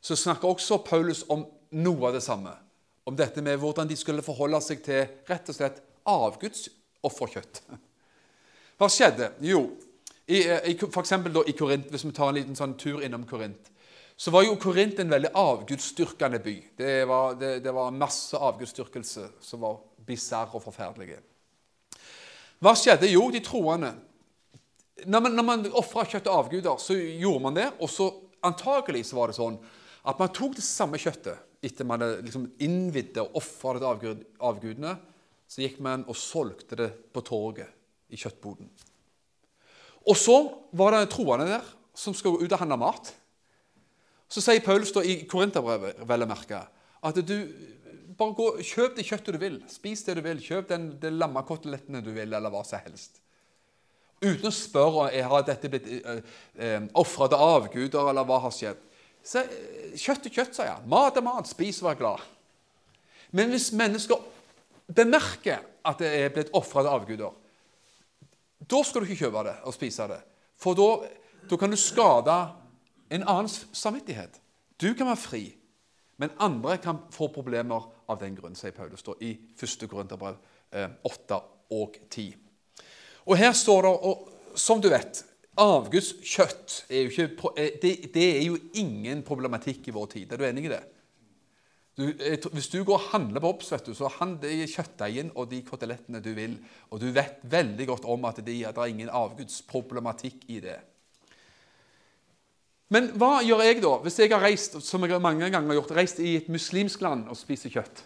[0.00, 1.44] så snakker også Paulus om
[1.76, 2.56] noe av det samme.
[3.04, 7.58] om dette med hvordan de skulle forholde seg til rett og slett avgudsofferkjøtt.
[8.78, 9.32] Hva skjedde?
[9.42, 9.64] Jo,
[10.28, 13.71] i, eh, for eksempel i Korint, hvis vi tar en liten sånn tur innom Korint,
[14.22, 16.54] så var jo Korint en veldig avgudsdyrkende by.
[16.78, 21.16] Det var, det, det var masse avgudsdyrkelse som var bisarr og forferdelige.
[22.62, 23.08] Hva skjedde?
[23.10, 23.90] Jo, de troende
[25.10, 27.64] Når man, når man ofra kjøtt til avguder, så gjorde man det.
[27.82, 28.06] Og så
[28.46, 29.56] antagelig så var det sånn
[30.06, 34.22] at man tok det samme kjøttet etter man hadde liksom innvidde og ofra det til
[34.38, 34.92] avgudene.
[35.50, 37.74] Så gikk man og solgte det på torget
[38.14, 38.70] i kjøttboden.
[40.06, 40.38] Og så
[40.78, 43.10] var det troende der som skulle ut og handle mat.
[44.32, 46.62] Så sier Paulus da i Korinterbrevet vel å merke,
[47.02, 47.36] at du
[48.16, 52.00] bare gå, kjøp det kjøttet du vil, spis det du vil, kjøp den, de lammekotelettene
[52.04, 53.20] du vil, eller hva som helst.
[54.22, 56.20] Uten å spørre har dette blitt eh,
[56.62, 58.80] eh, ofra til avguder, eller hva har skjedd.
[59.26, 60.86] Så, eh, kjøtt er kjøtt, sier han.
[60.90, 61.50] Mat er mat.
[61.50, 62.26] Spis og vær glad.
[63.34, 64.22] Men hvis mennesker
[64.92, 67.34] bemerker at det er blitt ofra til avguder,
[68.70, 70.20] da skal du ikke kjøpe det og spise det.
[70.60, 72.36] For da, kan du skade
[73.12, 74.38] en annens samvittighet.
[74.80, 75.42] Du kan være fri,
[76.20, 79.84] men andre kan få problemer av den grunn, sier Paulus da, i 1.
[79.90, 80.38] Korinterbrev
[80.72, 81.38] eh, 8
[81.76, 82.30] og 10.
[83.28, 85.24] Og her står det, og som du vet
[85.62, 90.32] Avgudskjøtt er jo ikke, det, er jo ingen problematikk i vår tid.
[90.32, 90.80] Er du enig i det?
[91.92, 92.06] Du,
[92.54, 96.56] hvis du går og handler på Obs, så handler kjøttdeigen og de kotelettene du vil,
[96.88, 100.78] og du vet veldig godt om at det er ingen avgudsproblematikk i det.
[102.92, 105.94] Men hva gjør jeg da, hvis jeg har reist som jeg mange ganger har gjort,
[105.96, 108.02] reist i et muslimsk land og spiser kjøtt?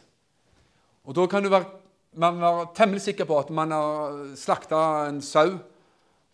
[1.07, 1.66] Og Da kan du være,
[2.14, 5.59] man være temmelig sikker på at man har slakta en sau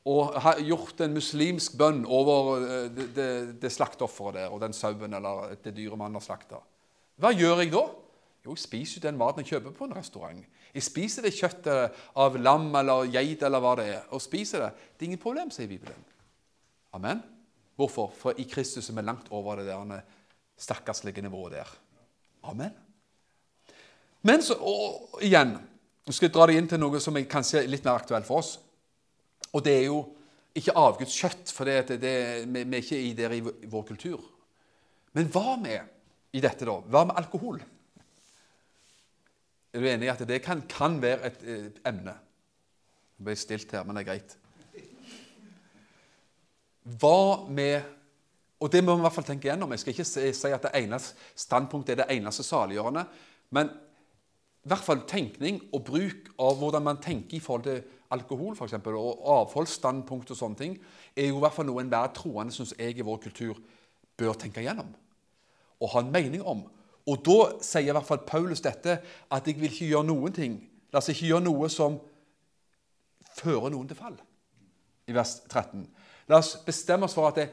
[0.05, 3.31] og har gjort en muslimsk bønn over eh, det, det,
[3.63, 6.59] det slakteofferet der, og den sauen eller det dyret man har slakta.
[7.23, 7.85] Hva gjør jeg da?
[8.43, 10.41] Jo, jeg spiser jo den maten jeg kjøper på en restaurant.
[10.75, 14.03] Jeg spiser det kjøttet av lam eller geit eller hva det er.
[14.11, 16.03] og spiser Det Det er ingen problem, sier Bibelen.
[16.93, 17.23] Amen.
[17.77, 18.13] Hvorfor?
[18.17, 20.01] For i Kristus er vi langt over det der
[20.59, 21.71] stakkarslige nivået der.
[22.43, 22.73] Amen.
[24.23, 25.59] Men så, og igjen
[26.03, 28.41] Nå skal jeg dra deg inn til noe som er kanskje litt mer aktuelt for
[28.41, 28.57] oss.
[29.55, 30.01] Og det er jo
[30.59, 34.25] ikke avguds kjøtt, for det, det, vi, vi er ikke i der i vår kultur.
[35.15, 36.75] Men hva med i dette, da?
[36.91, 37.63] Hva med alkohol?
[39.73, 42.17] Er du enig i at det kan, kan være et eh, emne?
[43.15, 44.37] Jeg ble stilt her, men det er greit.
[46.83, 47.99] Hva med
[48.63, 49.73] Og det må vi i hvert fall tenke gjennom.
[49.75, 53.03] Jeg skal ikke si at det eneste standpunktet er det eneste saliggjørende.
[53.51, 53.73] Men
[54.63, 57.81] i hvert fall tenkning og bruk av hvordan man tenker i forhold til
[58.15, 60.77] alkohol for eksempel, og avholdsstandpunkt og sånne ting,
[61.17, 63.59] er jo i hvert fall noe enhver troende syns jeg i vår kultur
[64.21, 64.93] bør tenke gjennom
[65.83, 66.63] og ha en mening om.
[67.11, 70.61] Og da sier i hvert fall Paulus dette, at jeg vil ikke gjøre noen ting.
[70.95, 71.97] La oss ikke gjøre noe som
[73.35, 74.15] fører noen til fall.
[75.11, 75.83] I vers 13.
[76.29, 77.49] La oss bestemme oss for at det,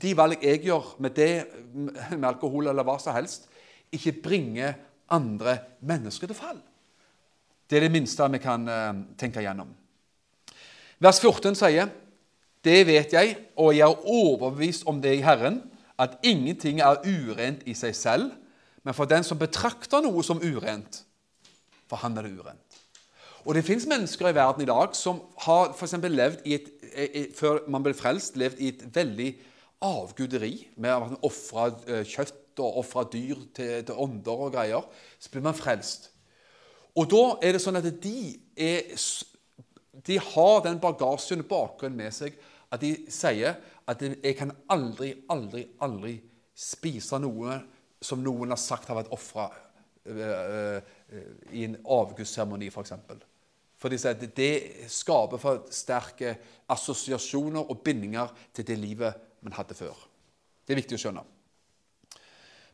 [0.00, 1.32] de valg jeg gjør med det,
[1.74, 3.48] med alkohol eller hva som helst,
[3.94, 4.74] ikke bringer
[5.14, 6.58] andre mennesker til fall.
[7.68, 9.70] Det er det minste vi kan uh, tenke gjennom.
[10.98, 11.88] Vers 14 sier,
[12.64, 15.62] 'Det vet jeg, og jeg er overbevist om det i Herren',
[15.98, 18.30] at ingenting er urent i seg selv,
[18.82, 21.04] men for den som betrakter noe som urent,
[21.88, 22.68] for han er det urent.
[23.44, 26.68] Og Det fins mennesker i verden i dag som har for levd i et,
[27.36, 29.28] før man ble frelst, levd i et veldig
[29.84, 31.68] avguderi med å man ofra
[32.06, 34.86] kjøtt og ofra dyr til, til, ånder og greier.
[35.18, 36.10] Så blir man frelst.
[36.98, 38.20] Og da er det sånn at de,
[38.58, 38.94] er,
[40.08, 43.56] de har den bagasjen bakgrunnen med seg at de sier
[43.88, 46.18] at jeg kan aldri, aldri, aldri
[46.58, 47.60] spise noe
[48.04, 49.48] som noen har sagt har vært ofra
[51.52, 52.94] i en avgudsseremoni, f.eks.
[53.78, 56.34] For, de sier at det skaper for sterke
[56.70, 59.94] assosiasjoner og bindinger til det livet man hadde før.
[60.66, 61.22] Det er viktig å skjønne.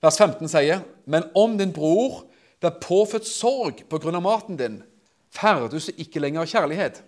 [0.05, 2.25] Vers 15 sier, men om din bror
[2.61, 4.21] blir påført sorg pga.
[4.21, 4.83] maten din,
[5.31, 7.03] ferdes ikke lenger kjærlighet.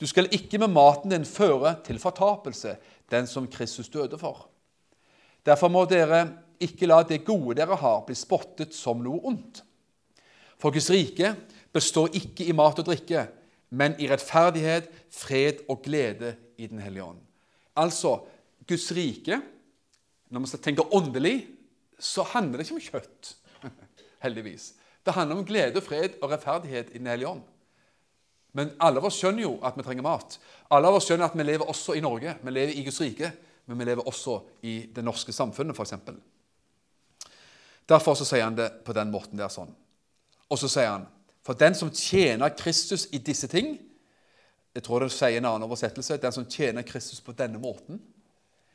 [0.00, 2.76] Du skal ikke med maten din føre til fortapelse
[3.10, 4.48] den som Kristus døde for.
[5.44, 6.26] Derfor må dere
[6.60, 9.62] ikke la det gode dere har, bli spottet som noe ondt.
[10.58, 11.34] For Guds rike
[11.78, 13.26] består ikke i mat og drikke,
[13.70, 17.20] men i rettferdighet, fred og glede i Den hellige ånd.
[17.76, 18.18] Altså,
[18.68, 19.40] Guds rike
[20.28, 21.46] Når vi tenker åndelig,
[21.98, 23.30] så handler det ikke om kjøtt,
[24.24, 24.74] heldigvis.
[25.06, 27.40] Det handler om glede, fred og rettferdighet i Den hellige ånd.
[28.52, 30.36] Men alle av oss skjønner jo at vi trenger mat.
[30.68, 32.34] Alle av oss skjønner at vi lever også i Norge.
[32.42, 33.32] Vi lever i Guds rike,
[33.66, 34.36] men vi lever også
[34.68, 35.96] i det norske samfunnet, f.eks.
[37.88, 39.72] Derfor så sier han det på den måten der sånn.
[40.48, 41.08] Og så sier han
[41.48, 43.78] For den som tjener Kristus i disse ting
[44.76, 46.18] Jeg tror det sier en annen oversettelse.
[46.20, 47.96] Den som tjener Kristus på denne måten,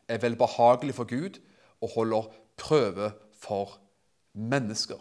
[0.09, 1.37] er velbehagelig for Gud
[1.79, 3.77] og holder prøve for
[4.33, 4.97] mennesker.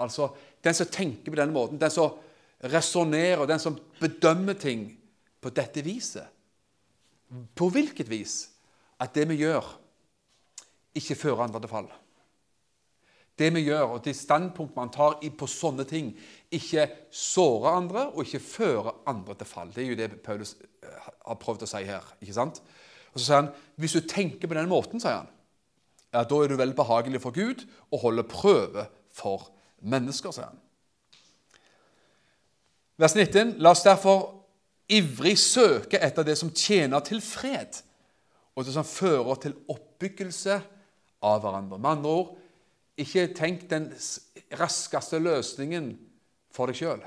[0.00, 0.30] Altså
[0.64, 2.16] den som tenker på denne måten, den som
[2.64, 4.88] resonnerer, den som bedømmer ting
[5.40, 6.26] på dette viset.
[7.54, 8.48] På hvilket vis?
[8.98, 9.76] At det vi gjør,
[10.96, 11.92] ikke fører andre til fall
[13.40, 16.12] det vi gjør, og de standpunkt man tar på sånne ting,
[16.52, 19.72] ikke sårer andre og ikke fører andre til fall.
[19.74, 22.06] Det er jo det Paulus eh, har prøvd å si her.
[22.20, 22.62] ikke sant?
[23.12, 25.30] Og Så sier han hvis du tenker på den måten, sier han,
[26.10, 29.50] ja, da er du vel behagelig for Gud og holder prøve for
[29.80, 30.60] mennesker, sier han.
[33.00, 33.56] Vers 19.
[33.64, 34.26] La oss derfor
[34.90, 37.78] ivrig søke etter det som tjener til fred,
[38.52, 40.58] og det som fører til oppbyggelse
[41.24, 41.78] av hverandre.
[41.78, 42.34] Med andre ord,
[43.02, 43.90] ikke tenk den
[44.58, 45.92] raskeste løsningen
[46.54, 47.04] for deg sjøl,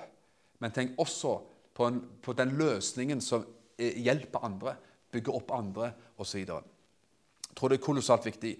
[0.63, 1.33] men tenk også
[1.73, 3.45] på, en, på, den løsningen som
[3.77, 4.75] hjelper andre,
[5.13, 6.43] bygger opp andre osv.
[6.43, 8.55] Jeg tror det er kolossalt viktig.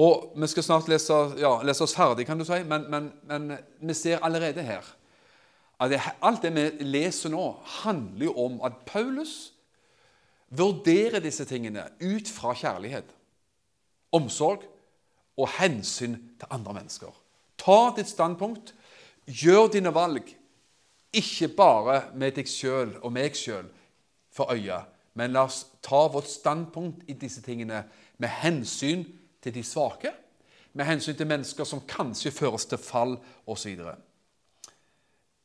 [0.00, 3.56] Og Vi skal snart lese, ja, lese oss ferdig, kan du si, men, men, men,
[3.80, 4.84] vi ser allerede her
[5.82, 7.48] at det, alt det vi leser nå,
[7.82, 9.52] handler jo om at Paulus
[10.54, 13.08] vurderer disse tingene ut fra kjærlighet,
[14.14, 14.62] omsorg
[15.36, 17.12] og hensyn til andre mennesker.
[17.58, 18.74] Ta ditt standpunkt,
[19.26, 20.26] gjør dine valg,
[21.14, 23.68] ikke bare med deg sjøl og meg sjøl
[24.34, 24.80] for øye,
[25.14, 27.84] men la oss ta vårt standpunkt i disse tingene
[28.18, 29.04] med hensyn
[29.42, 30.10] til de svake,
[30.74, 33.14] med hensyn til mennesker som kanskje føres til fall
[33.46, 33.76] osv.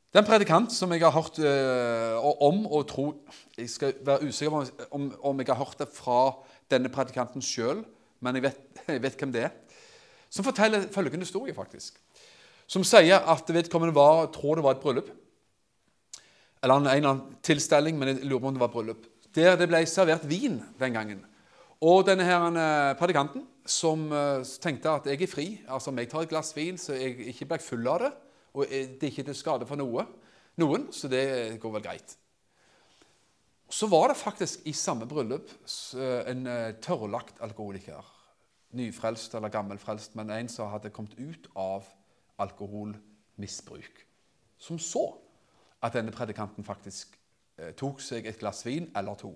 [0.10, 3.14] Den en predikant som jeg har hørt øh, om og tro,
[3.58, 6.34] Jeg skal være usikker på om, om, jeg har hørt det fra
[6.72, 7.86] denne predikanten sjøl,
[8.20, 9.50] men jeg vet, jeg vet hvem det er
[10.30, 11.98] som forteller følgende historie, faktisk.
[12.70, 15.10] Som sier at vedkommende var, tror det var et bryllup.
[16.62, 19.08] Eller en eller annen tilstelning, men jeg lurer på om det var bryllup.
[19.36, 21.26] Der det ble servert vin den gangen.
[21.82, 26.10] Og denne her eh, predikanten som eh, tenkte at jeg er fri, altså om jeg
[26.12, 28.10] tar et glass vin så jeg ikke blir full av det,
[28.54, 30.04] og det er ikke til skade for noe,
[30.60, 31.24] noen, så det
[31.62, 32.18] går vel greit.
[33.70, 35.54] Så var det faktisk i samme bryllup
[35.96, 36.44] eh, en
[36.84, 38.19] tørrlagt alkoholiker
[38.72, 41.88] nyfrelst eller gammelfrelst, men en som hadde kommet ut av
[42.40, 44.06] alkoholmisbruk.
[44.58, 45.06] Som så
[45.82, 47.16] at denne predikanten faktisk
[47.58, 49.34] eh, tok seg et glass vin eller to.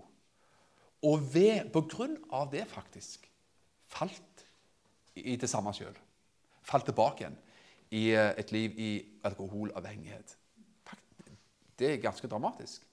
[1.04, 3.28] Og ved, på grunn av det faktisk
[3.92, 4.46] falt
[5.16, 5.96] i det samme sjøl.
[6.64, 7.38] Falt tilbake igjen
[7.94, 8.92] i eh, et liv i
[9.28, 10.38] alkoholavhengighet.
[11.80, 12.86] Det er ganske dramatisk.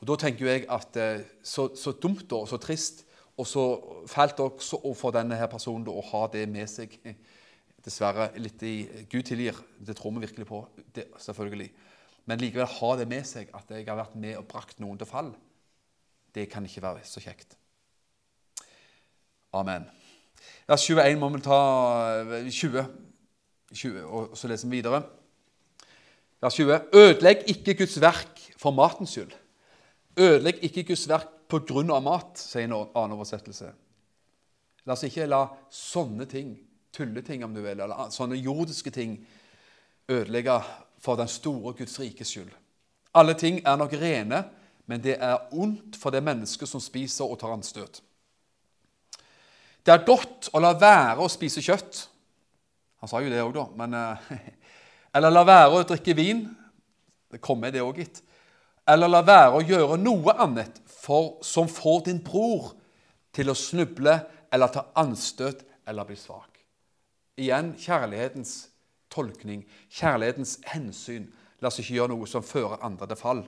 [0.00, 3.03] Og Da tenker jeg at eh, så, så dumt og så trist
[3.34, 3.64] og så
[4.06, 6.94] fælt også for denne her personen å ha det med seg.
[7.84, 8.76] Dessverre litt i
[9.10, 10.62] Gud tilgir, det tror vi virkelig på.
[10.94, 11.68] Det, selvfølgelig.
[12.30, 15.10] Men likevel ha det med seg at jeg har vært med og brakt noen til
[15.10, 15.34] fall.
[16.34, 17.58] Det kan ikke være så kjekt.
[19.54, 19.84] Amen.
[20.66, 21.58] Vers 21 må vi ta
[22.48, 22.86] 20,
[23.74, 25.02] 20 og så leser vi videre.
[26.42, 26.88] Vers 20.
[26.94, 29.34] Ødelegg ikke Guds verk for matens skyld.
[30.16, 33.70] Ødelegg ikke Guds verk på grunn av mat, sier en annen oversettelse.
[34.84, 36.54] La oss ikke la sånne ting,
[36.94, 39.16] tulleting om du vil, eller sånne jordiske ting,
[40.10, 40.58] ødelegge
[41.00, 42.50] for den store Guds rikes skyld.
[43.14, 44.42] Alle ting er nok rene,
[44.90, 48.02] men det er ondt for det mennesket som spiser og tar anstøt.
[49.84, 52.04] Det er godt å la være å spise kjøtt.
[53.00, 53.64] Han sa jo det òg, da.
[53.76, 54.44] Men, eh,
[55.16, 56.46] eller la være å drikke vin.
[57.32, 58.22] Det kommer, det òg, gitt.
[58.88, 62.72] Eller la være å gjøre noe annet for, som får din bror
[63.34, 64.16] til å snuble
[64.54, 66.62] eller ta anstøt eller bli svak.
[67.40, 68.54] Igjen kjærlighetens
[69.12, 71.26] tolkning, kjærlighetens hensyn.
[71.60, 73.42] La oss ikke gjøre noe som fører andre til fall.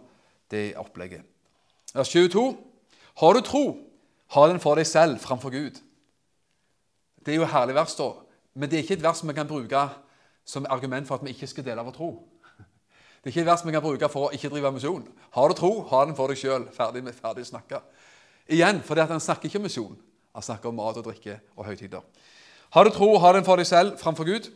[0.51, 1.25] Det er opplegget.
[1.95, 2.47] Vers 22.
[3.23, 3.64] Har du tro,
[4.35, 5.79] ha den for deg selv framfor Gud.
[7.25, 8.11] Det er jo et herlig vers, da.
[8.55, 9.87] Men det er ikke et vers vi kan bruke
[10.47, 12.11] som argument for at vi ikke skal dele vår tro.
[13.27, 15.01] Det er ikke et vers vi kan bruke for å ikke drive misjon.
[15.35, 16.68] Har du tro, ha den for deg sjøl.
[16.70, 17.81] Ferdig, ferdig snakka.
[18.55, 19.97] Igjen, fordi han snakker ikke om misjon.
[20.31, 22.05] Han snakker om mat og drikke og høytider.
[22.77, 24.47] Har du tro, ha den for deg selv framfor Gud.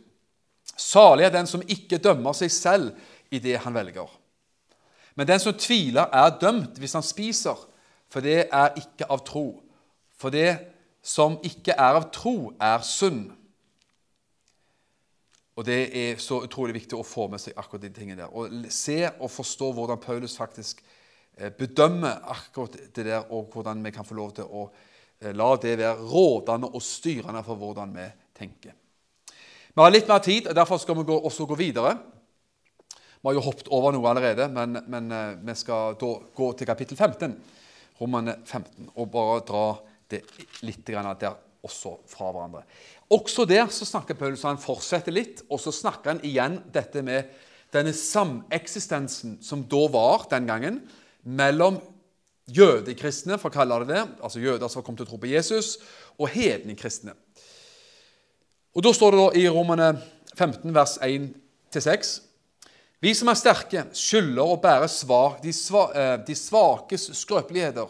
[0.78, 4.06] Salig er den som ikke dømmer seg selv i det han velger.
[5.18, 7.58] Men den som tviler, er dømt hvis han spiser,
[8.06, 9.48] for det er ikke av tro.
[10.14, 10.60] For det
[11.02, 13.32] som ikke er av tro, er synd.
[15.58, 18.30] Og Det er så utrolig viktig å få med seg akkurat de tingene der.
[18.32, 20.82] Og se og forstå hvordan Paulus faktisk
[21.36, 24.68] eh, bedømmer akkurat det der, og hvordan vi kan få lov til å
[25.20, 28.06] eh, la det være rådende og styrende for hvordan vi
[28.38, 28.78] tenker.
[29.70, 31.96] Vi har litt mer tid, og derfor skal vi også gå videre.
[33.20, 36.70] Vi har jo hoppet over noe allerede, men, men eh, vi skal da gå til
[36.70, 37.36] kapittel 15.
[38.00, 39.64] Romane 15, og bare dra
[40.10, 40.22] det
[40.64, 42.62] litt der også fra hverandre.
[43.10, 47.30] Også der så snakker Paulus, han fortsetter litt, og så snakker han igjen dette med
[47.74, 50.78] denne sameksistensen som da var den gangen,
[51.22, 51.80] mellom
[52.50, 55.76] jødekristne, for å kalle det det, altså jøder som kom til å tro på Jesus,
[56.18, 57.14] og hedningekristne.
[58.74, 59.88] Og Da står det da i Romane
[60.36, 62.20] 15, vers 1-6
[63.02, 67.88] Vi som er sterke, skylder å bære svar, de, sva, eh, de svakes skrøpeligheter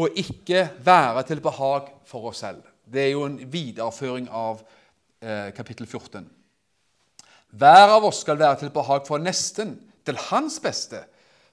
[0.00, 2.69] og ikke være til behag for oss selv.
[2.90, 4.64] Det er jo en videreføring av
[5.22, 6.26] eh, kapittel 14.
[7.50, 9.76] Hver av oss skal være til behag for nesten,
[10.06, 11.04] til hans beste,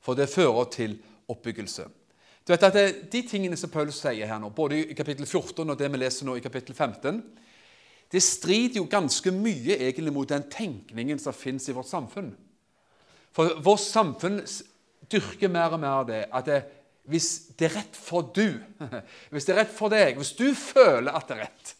[0.01, 0.97] for det fører til
[1.29, 1.85] oppbyggelse.
[2.47, 5.67] Du vet at det, De tingene som Paulus sier her nå, både i kapittel 14
[5.67, 7.21] og det vi leser nå i kapittel 15,
[8.11, 12.31] det strider jo ganske mye egentlig mot den tenkningen som finnes i vårt samfunn.
[13.35, 14.39] For vårt samfunn
[15.11, 16.61] dyrker mer og mer det at det,
[17.07, 17.27] hvis
[17.57, 18.59] det er rett for du,
[19.31, 21.73] hvis det er rett for deg, hvis du føler at det er rett,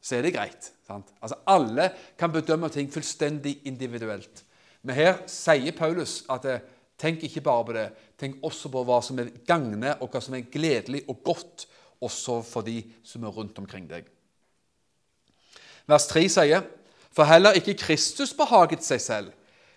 [0.00, 0.70] så er det greit.
[0.86, 1.10] Sant?
[1.20, 4.44] Altså Alle kan bedømme ting fullstendig individuelt.
[4.86, 6.46] Men her sier Paulus at
[6.98, 10.36] tenk ikke bare på det, tenk også på hva som er gagner, og hva som
[10.38, 11.66] er gledelig og godt,
[11.98, 14.06] også for de som er rundt omkring deg.
[15.88, 16.66] Vers 3 sier,
[17.10, 19.30] For heller ikke Kristus behaget seg selv,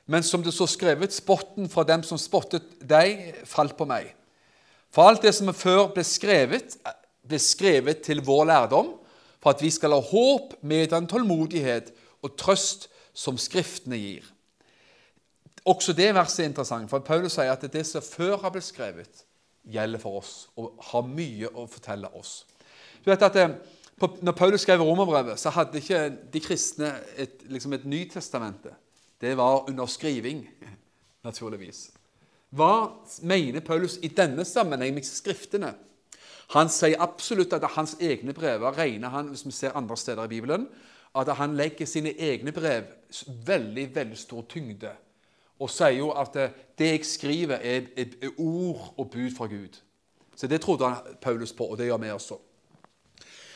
[0.05, 4.12] men som det så skrevet, spotten fra dem som spottet deg, falt på meg.
[4.92, 6.76] For alt det som før ble skrevet,
[7.28, 8.94] ble skrevet til vår lærdom,
[9.42, 11.89] for at vi skal ha håp med den tålmodighet
[12.22, 14.28] og trøst som Skriftene gir.
[15.66, 19.26] Også det verset er interessant, for Paulus sier at det som før har blitt skrevet,
[19.62, 22.48] gjelder for oss og har mye å fortelle oss.
[23.06, 23.54] Du vet at eh,
[24.26, 26.02] når Paulus skrev romerbrevet, så hadde ikke
[26.34, 28.74] de kristne et, liksom et Nytestamentet.
[29.22, 30.48] Det var under skriving,
[31.28, 31.92] naturligvis.
[32.52, 32.91] Hva
[33.24, 35.72] mener Paulus i denne sammenheng med skriftene?
[36.52, 40.34] Han sier absolutt at hans egne brever regner han, hvis vi ser andre steder i
[40.34, 40.68] Bibelen,
[41.16, 42.89] at han legger sine egne brev
[43.47, 44.91] veldig veldig stor tyngde.
[45.62, 49.80] Og sier jo at det jeg skriver, er, er, er ord og bud fra Gud.
[50.36, 52.38] Så Det trodde han Paulus på, og det gjør vi også.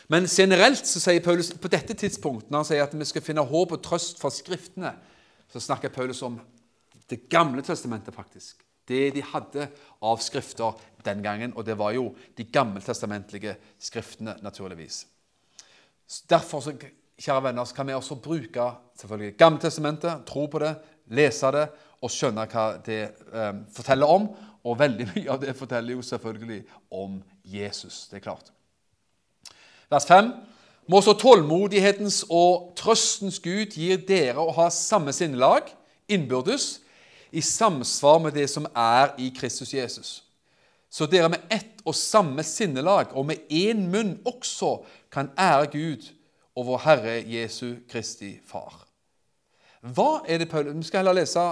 [0.07, 3.41] Men generelt så sier Paulus på dette tidspunktet, når han sier at vi skal finne
[3.41, 4.91] håp og trøst fra Skriftene,
[5.51, 6.39] så snakker Paulus om
[7.09, 8.64] Det gamle testamentet, faktisk.
[8.87, 9.69] Det de hadde
[10.05, 15.05] av skrifter den gangen, og det var jo de gammeltestamentlige skriftene, naturligvis.
[16.29, 16.61] Derfor,
[17.17, 20.75] kjære venner, kan vi også bruke selvfølgelig Gammeltestamentet, tro på det,
[21.07, 21.67] lese det
[22.01, 23.01] og skjønne hva det
[23.33, 24.27] eh, forteller om.
[24.65, 28.07] Og veldig mye av det forteller jo selvfølgelig om Jesus.
[28.09, 28.51] det er klart.
[29.89, 30.31] Vers 5.
[30.89, 35.71] Må så tålmodighetens og trøstens Gud gir dere å ha samme sinnelag
[36.09, 36.84] innbyrdes
[37.35, 40.23] i samsvar med det som er i Kristus Jesus.
[40.89, 44.77] Så dere med ett og samme sinnelag og med én munn også
[45.11, 46.07] kan ære Gud
[46.55, 48.85] og vår Herre Jesu Kristi Far.
[49.83, 51.43] Hva er det Paul Vi skal heller lese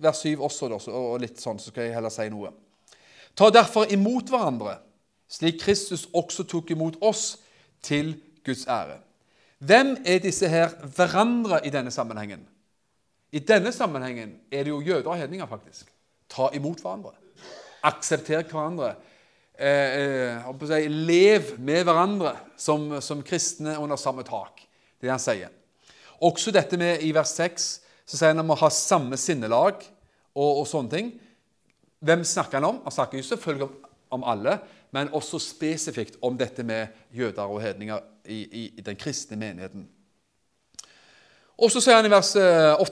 [0.00, 2.50] vers 7 også, og litt sånn, så skal jeg heller si noe.
[3.36, 4.78] Ta derfor imot hverandre,
[5.28, 7.36] slik Kristus også tok imot oss
[7.84, 8.14] til
[8.44, 8.98] Guds ære.
[9.58, 12.42] Hvem er disse her hverandre i denne sammenhengen?
[13.36, 15.90] I denne sammenhengen er det jo jøder og hedninger, faktisk.
[16.32, 17.12] Ta imot hverandre.
[17.84, 18.94] Aksepter hverandre.
[19.58, 24.62] Eh, eh, lev med hverandre som, som, kristne under samme tak.
[25.00, 25.52] Det han sier.
[26.24, 27.66] Også dette med i vers 6
[28.06, 29.82] så sier han om å ha samme sinnelag
[30.36, 31.10] og, og sånne ting.
[32.04, 32.80] Hvem snakker han om?
[32.84, 33.74] Han snakker jo selvfølgelig om,
[34.16, 34.58] om alle,
[34.94, 39.88] men også spesifikt om dette med jøder og hedninger i, i, i den kristne menigheten.
[41.56, 42.44] Og så sier han i vers 8.: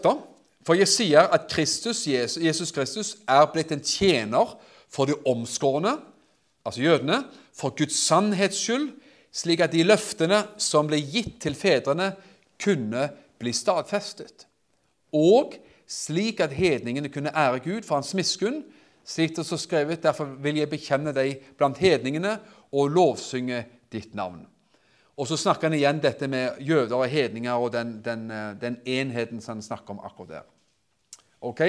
[0.08, 0.33] eh,
[0.64, 4.54] For jeg sier at Kristus, Jesus, Kristus er blitt en tjener
[4.88, 5.98] for de omskårne,
[6.64, 8.88] altså jødene, for Guds sannhets skyld,
[9.34, 12.14] slik at de løftene som ble gitt til fedrene,
[12.62, 13.08] kunne
[13.42, 14.46] bli stadfestet.
[15.12, 15.56] Og
[15.90, 18.62] slik at hedningene kunne ære Gud for hans miskunn,
[19.04, 22.38] slik det står skrevet, derfor vil jeg bekjenne deg blant hedningene
[22.72, 24.46] og lovsynge ditt navn.
[25.14, 28.80] Og så snakker han igjen dette med jøder og hedninger og den, den, eh, den
[28.86, 30.53] enheten som han snakker om akkurat der.
[31.40, 31.60] Ok?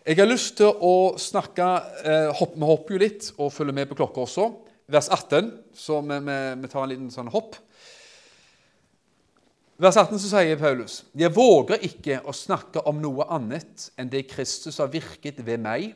[0.00, 1.66] Jeg har lyst til å snakke
[2.02, 4.46] eh, hopp, Vi hopper jo litt og følger med på klokka også.
[4.90, 7.58] Vers 18, så vi, vi, vi tar en liten sånn hopp.
[9.80, 14.26] Vers 18 så sier Paulus.: Jeg våger ikke å snakke om noe annet enn det
[14.28, 15.94] Kristus har virket ved meg,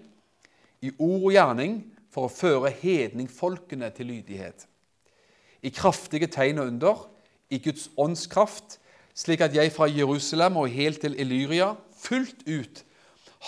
[0.81, 1.83] i ord og gjerning,
[2.13, 4.69] for å føre hedningfolkene til lydighet.
[5.65, 7.05] I kraftige tegn og under,
[7.51, 8.79] i Guds åndskraft,
[9.15, 12.83] slik at jeg fra Jerusalem og helt til Illyria fullt ut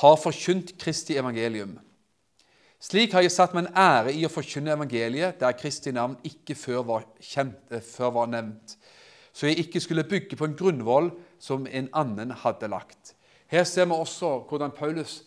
[0.00, 1.78] har forkynt Kristi evangelium.
[2.80, 6.54] Slik har jeg satt meg en ære i å forkynne evangeliet, der Kristi navn ikke
[6.54, 8.76] før var, kjent, eh, før var nevnt,
[9.32, 13.14] så jeg ikke skulle bygge på en grunnvoll som en annen hadde lagt.
[13.48, 15.22] Her ser vi også hvordan Paulus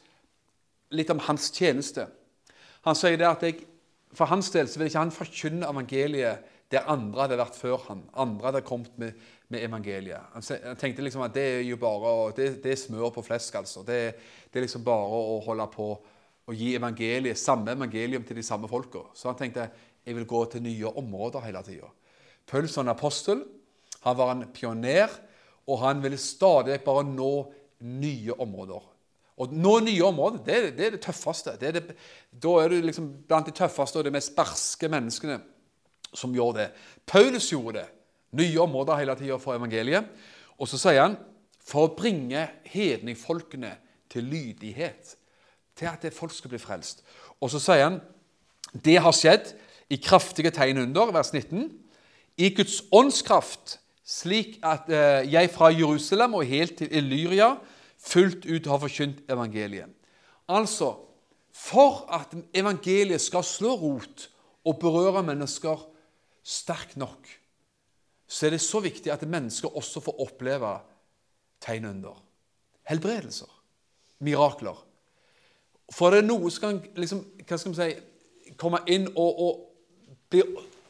[0.89, 2.07] Litt om hans tjeneste.
[2.81, 3.59] Han sier det at jeg,
[4.17, 8.01] for hans del så vil ikke han forkynne evangeliet der andre hadde vært før han.
[8.17, 9.13] Andre hadde kommet med,
[9.49, 10.21] med evangeliet.
[10.33, 13.55] Han tenkte liksom at det er jo bare det, det er smør på flesk.
[13.55, 13.83] altså.
[13.83, 13.99] Det,
[14.45, 15.87] det, er liksom bare å holde på
[16.49, 19.07] å gi evangeliet, samme evangelium til de samme folka.
[19.17, 19.69] Så han tenkte
[20.05, 21.89] jeg vil gå til nye områder hele tida.
[22.49, 23.43] Paulus en apostel.
[24.05, 25.11] Han var en pioner,
[25.67, 27.33] og han ville stadig bare nå
[27.89, 28.85] nye områder.
[29.39, 31.55] Og nå nye områder, det, det er det tøffeste.
[31.59, 31.95] Det er det,
[32.31, 35.39] da er du liksom blant de tøffeste og de mest barske menneskene
[36.13, 36.67] som gjør det.
[37.07, 37.87] Paulus gjorde det.
[38.37, 40.09] Nye områder hele tida for evangeliet.
[40.59, 41.17] Og så sier han
[41.65, 43.73] for å bringe hedningfolkene
[44.11, 45.15] til lydighet.
[45.77, 47.03] Til at det folk skal bli frelst.
[47.39, 47.99] Og så sier han
[48.73, 49.53] det har skjedd
[49.89, 51.69] i kraftige tegn under, vers 19.
[52.37, 57.55] I Guds åndskraft, slik at eh, jeg fra Jerusalem og helt til Illyria
[57.99, 59.89] fullt ut har forkynt evangeliet.
[60.49, 60.93] Altså,
[61.53, 64.29] for at evangeliet skal slå rot
[64.65, 65.81] og berøre mennesker
[66.45, 67.27] sterkt nok,
[68.29, 70.75] så er det så viktig at mennesker også får oppleve
[71.65, 72.19] tegn under.
[72.89, 73.49] Helbredelser.
[74.19, 74.77] Mirakler.
[75.89, 80.19] For det er noe som kan liksom, hva skal vi si, komme inn og, og
[80.29, 80.43] bli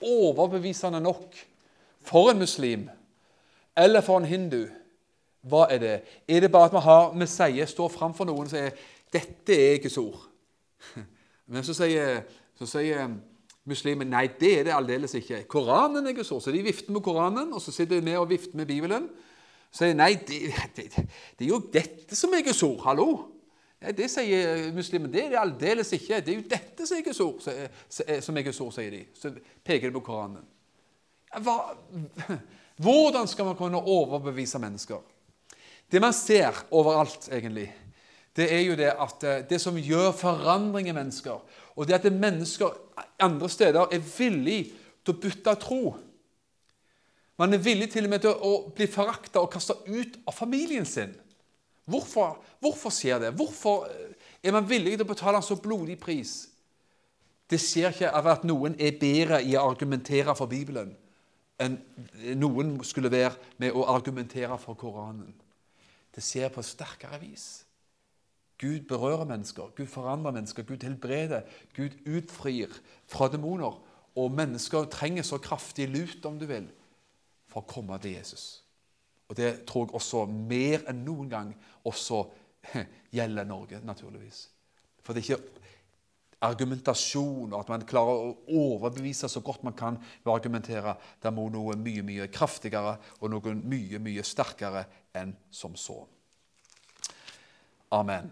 [0.04, 1.38] overbevisende nok
[2.08, 2.90] for en muslim
[3.80, 4.66] eller for en hindu
[5.48, 5.96] hva er det?
[6.28, 8.76] Er det bare at vi, har, vi sier, står framfor noen og sier
[9.14, 10.26] 'Dette er Guds ord'?
[11.52, 12.24] Men så sier,
[12.60, 13.08] så sier
[13.70, 15.44] muslimen nei, det er det aldeles ikke.
[15.52, 16.44] Koranen er Guds ord.
[16.44, 19.10] Så de vifter med Koranen, og så sitter vi og vifter med Bibelen.
[19.70, 20.40] Så sier nei, det,
[20.76, 22.80] det, det, er jo dette som er Guds ord.
[22.88, 23.10] Hallo!
[23.80, 25.12] Nei, det sier muslimen.
[25.14, 26.20] Det er det aldeles ikke.
[26.26, 27.44] Det er jo dette som er Guds ord,
[28.26, 29.04] som er Guds ord, sier de.
[29.16, 29.32] Så
[29.64, 30.48] peker de på Koranen.
[31.46, 31.60] Hva,
[32.84, 35.06] hvordan skal man kunne overbevise mennesker?
[35.90, 37.70] Det man ser overalt, egentlig,
[38.40, 41.42] det er jo det at eh, det som gjør forandring i mennesker,
[41.80, 42.76] og det at mennesker
[43.24, 44.60] andre steder er villig
[45.06, 45.84] til å bytte tro
[47.40, 50.84] Man er villig til og med til å bli forakta og kasta ut av familien
[50.86, 51.14] sin.
[51.88, 53.30] Hvorfor, hvorfor skjer det?
[53.40, 54.10] Hvorfor eh,
[54.44, 56.50] er man villig til å betale en så blodig pris?
[57.50, 60.92] Det skjer ikke av at noen er bedre i å argumentere for Bibelen
[61.60, 61.76] enn
[62.40, 65.34] noen skulle være med å argumentere for Koranen.
[66.16, 67.66] Det skjer på sterkere vis.
[68.60, 71.42] Gud berører mennesker, Gud forandrer mennesker, Gud helbreder,
[71.76, 72.74] Gud utfrir
[73.08, 73.80] fra demoner.
[74.16, 76.68] Og mennesker trenger så kraftig lut, om du vil,
[77.48, 78.64] for å komme til Jesus.
[79.30, 81.54] Og Det tror jeg også mer enn noen gang
[81.88, 82.26] også
[83.16, 84.50] gjelder Norge, naturligvis.
[85.06, 85.60] For det er ikke
[86.50, 90.96] argumentasjon, og at man klarer å overbevise så godt man kan ved å argumentere.
[91.22, 94.86] Det må noe mye mye kraftigere og noe mye mye sterkere
[95.16, 96.02] enn som så.
[97.96, 98.30] Amen.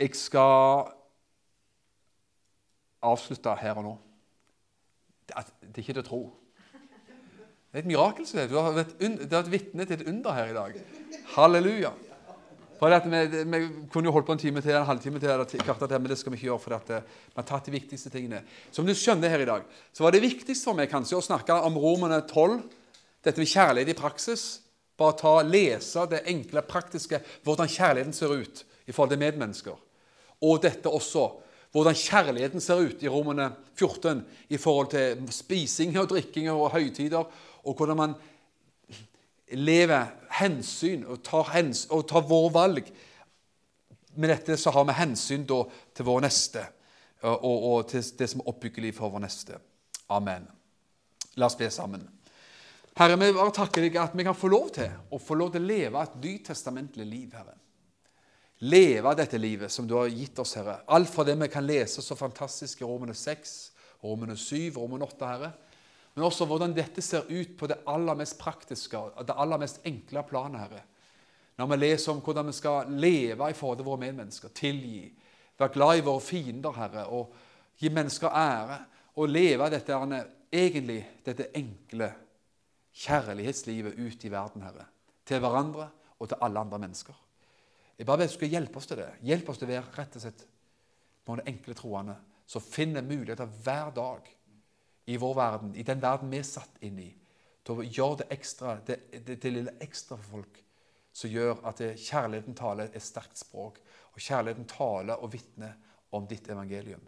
[0.00, 0.86] Jeg skal
[3.04, 3.96] avslutte her og nå.
[5.28, 6.20] Det er ikke til å tro.
[7.70, 8.24] Det er et mirakel.
[8.48, 8.94] Du har vært,
[9.30, 10.78] vært vitne til et under her i dag.
[11.36, 11.92] Halleluja.
[12.80, 13.58] Vi, vi,
[13.92, 16.38] kunne jo holdt på en time til, en halvtime til, til, men det skal vi
[16.38, 16.62] ikke gjøre.
[16.64, 18.40] for at eh, vi har tatt de viktigste tingene.
[18.72, 21.58] Som du skjønner her i dag, så var det viktigst for meg kanskje å snakke
[21.68, 22.56] om Romerne 12,
[23.20, 24.46] dette med kjærlighet i praksis.
[24.96, 29.76] Bare ta, lese det enkle, praktiske, hvordan kjærligheten ser ut i forhold til medmennesker.
[30.40, 31.26] Og dette også,
[31.70, 37.24] hvordan kjærligheten ser ut i Romene 14 i forhold til spising og drikking og høytider,
[37.64, 38.16] og hvordan man
[39.52, 40.10] lever
[40.40, 42.90] hensyn og tar, hens, og tar vår valg.
[44.14, 45.62] Med dette så har vi hensyn da,
[45.94, 46.64] til vår neste
[47.20, 49.58] og, og, til det som er oppbyggelig for vår neste.
[50.10, 50.46] Amen.
[51.38, 52.06] La oss be sammen.
[52.98, 55.62] Herre, vi bare takker deg at vi kan få lov til å få lov til
[55.62, 57.59] å leve et nytestamentlig liv, Herre.
[58.60, 60.82] Leve dette livet som du har gitt oss, Herre.
[60.86, 63.56] Alt fra det vi kan lese så fantastisk i Romene 6,
[64.04, 65.52] Romene 7, Romene 8, Herre
[66.14, 70.24] men også hvordan dette ser ut på det aller mest praktiske det aller mest enkle
[70.26, 70.60] planet.
[70.60, 70.82] Herre.
[71.58, 75.06] Når vi leser om hvordan vi skal leve i forhold til våre medmennesker, tilgi,
[75.58, 77.34] være glad i våre fiender, Herre, og
[77.78, 78.78] gi mennesker ære,
[79.16, 79.96] og leve dette,
[80.52, 82.10] egentlig dette enkle
[82.96, 84.86] kjærlighetslivet ut i verden, Herre.
[85.26, 87.14] Til hverandre og til alle andre mennesker.
[88.00, 89.10] Jeg bare vet du skal hjelpe oss til det.
[89.28, 90.44] Hjelp oss til å være rett og slett
[91.28, 92.14] noen enkle troende
[92.48, 94.30] som finner muligheter hver dag
[95.12, 97.10] i vår verden, i den verden vi er satt inn i,
[97.60, 100.62] til å gjøre det ekstra, det, det, det lille ekstra for folk,
[101.12, 103.82] som gjør at det, kjærligheten taler et sterkt språk.
[104.14, 105.76] Og kjærligheten taler og vitner
[106.16, 107.02] om ditt evangelium.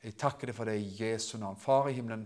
[0.00, 1.60] Jeg takker deg for det i Jesu navn.
[1.60, 2.24] Far i himmelen,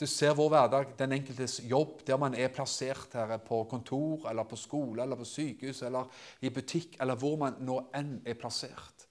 [0.00, 4.48] du ser vår hverdag, den enkeltes jobb, der man er plassert her på kontor, eller
[4.48, 6.10] på skole, eller på sykehus, eller
[6.40, 9.06] i butikk, eller hvor man nå enn er plassert.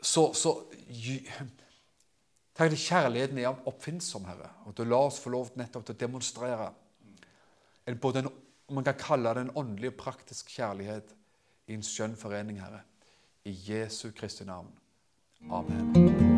[0.00, 0.54] Så, så
[2.58, 6.00] Takk til kjærligheten er oppfinnsom, Herre, og du lar oss få lov nettopp til å
[6.00, 6.72] demonstrere
[7.86, 8.30] en, både en,
[8.74, 11.14] man kan kalle det en åndelig og praktisk kjærlighet
[11.70, 12.82] i en skjønn forening, Herre.
[13.46, 14.74] I Jesu Kristi navn.
[15.48, 16.37] Amen.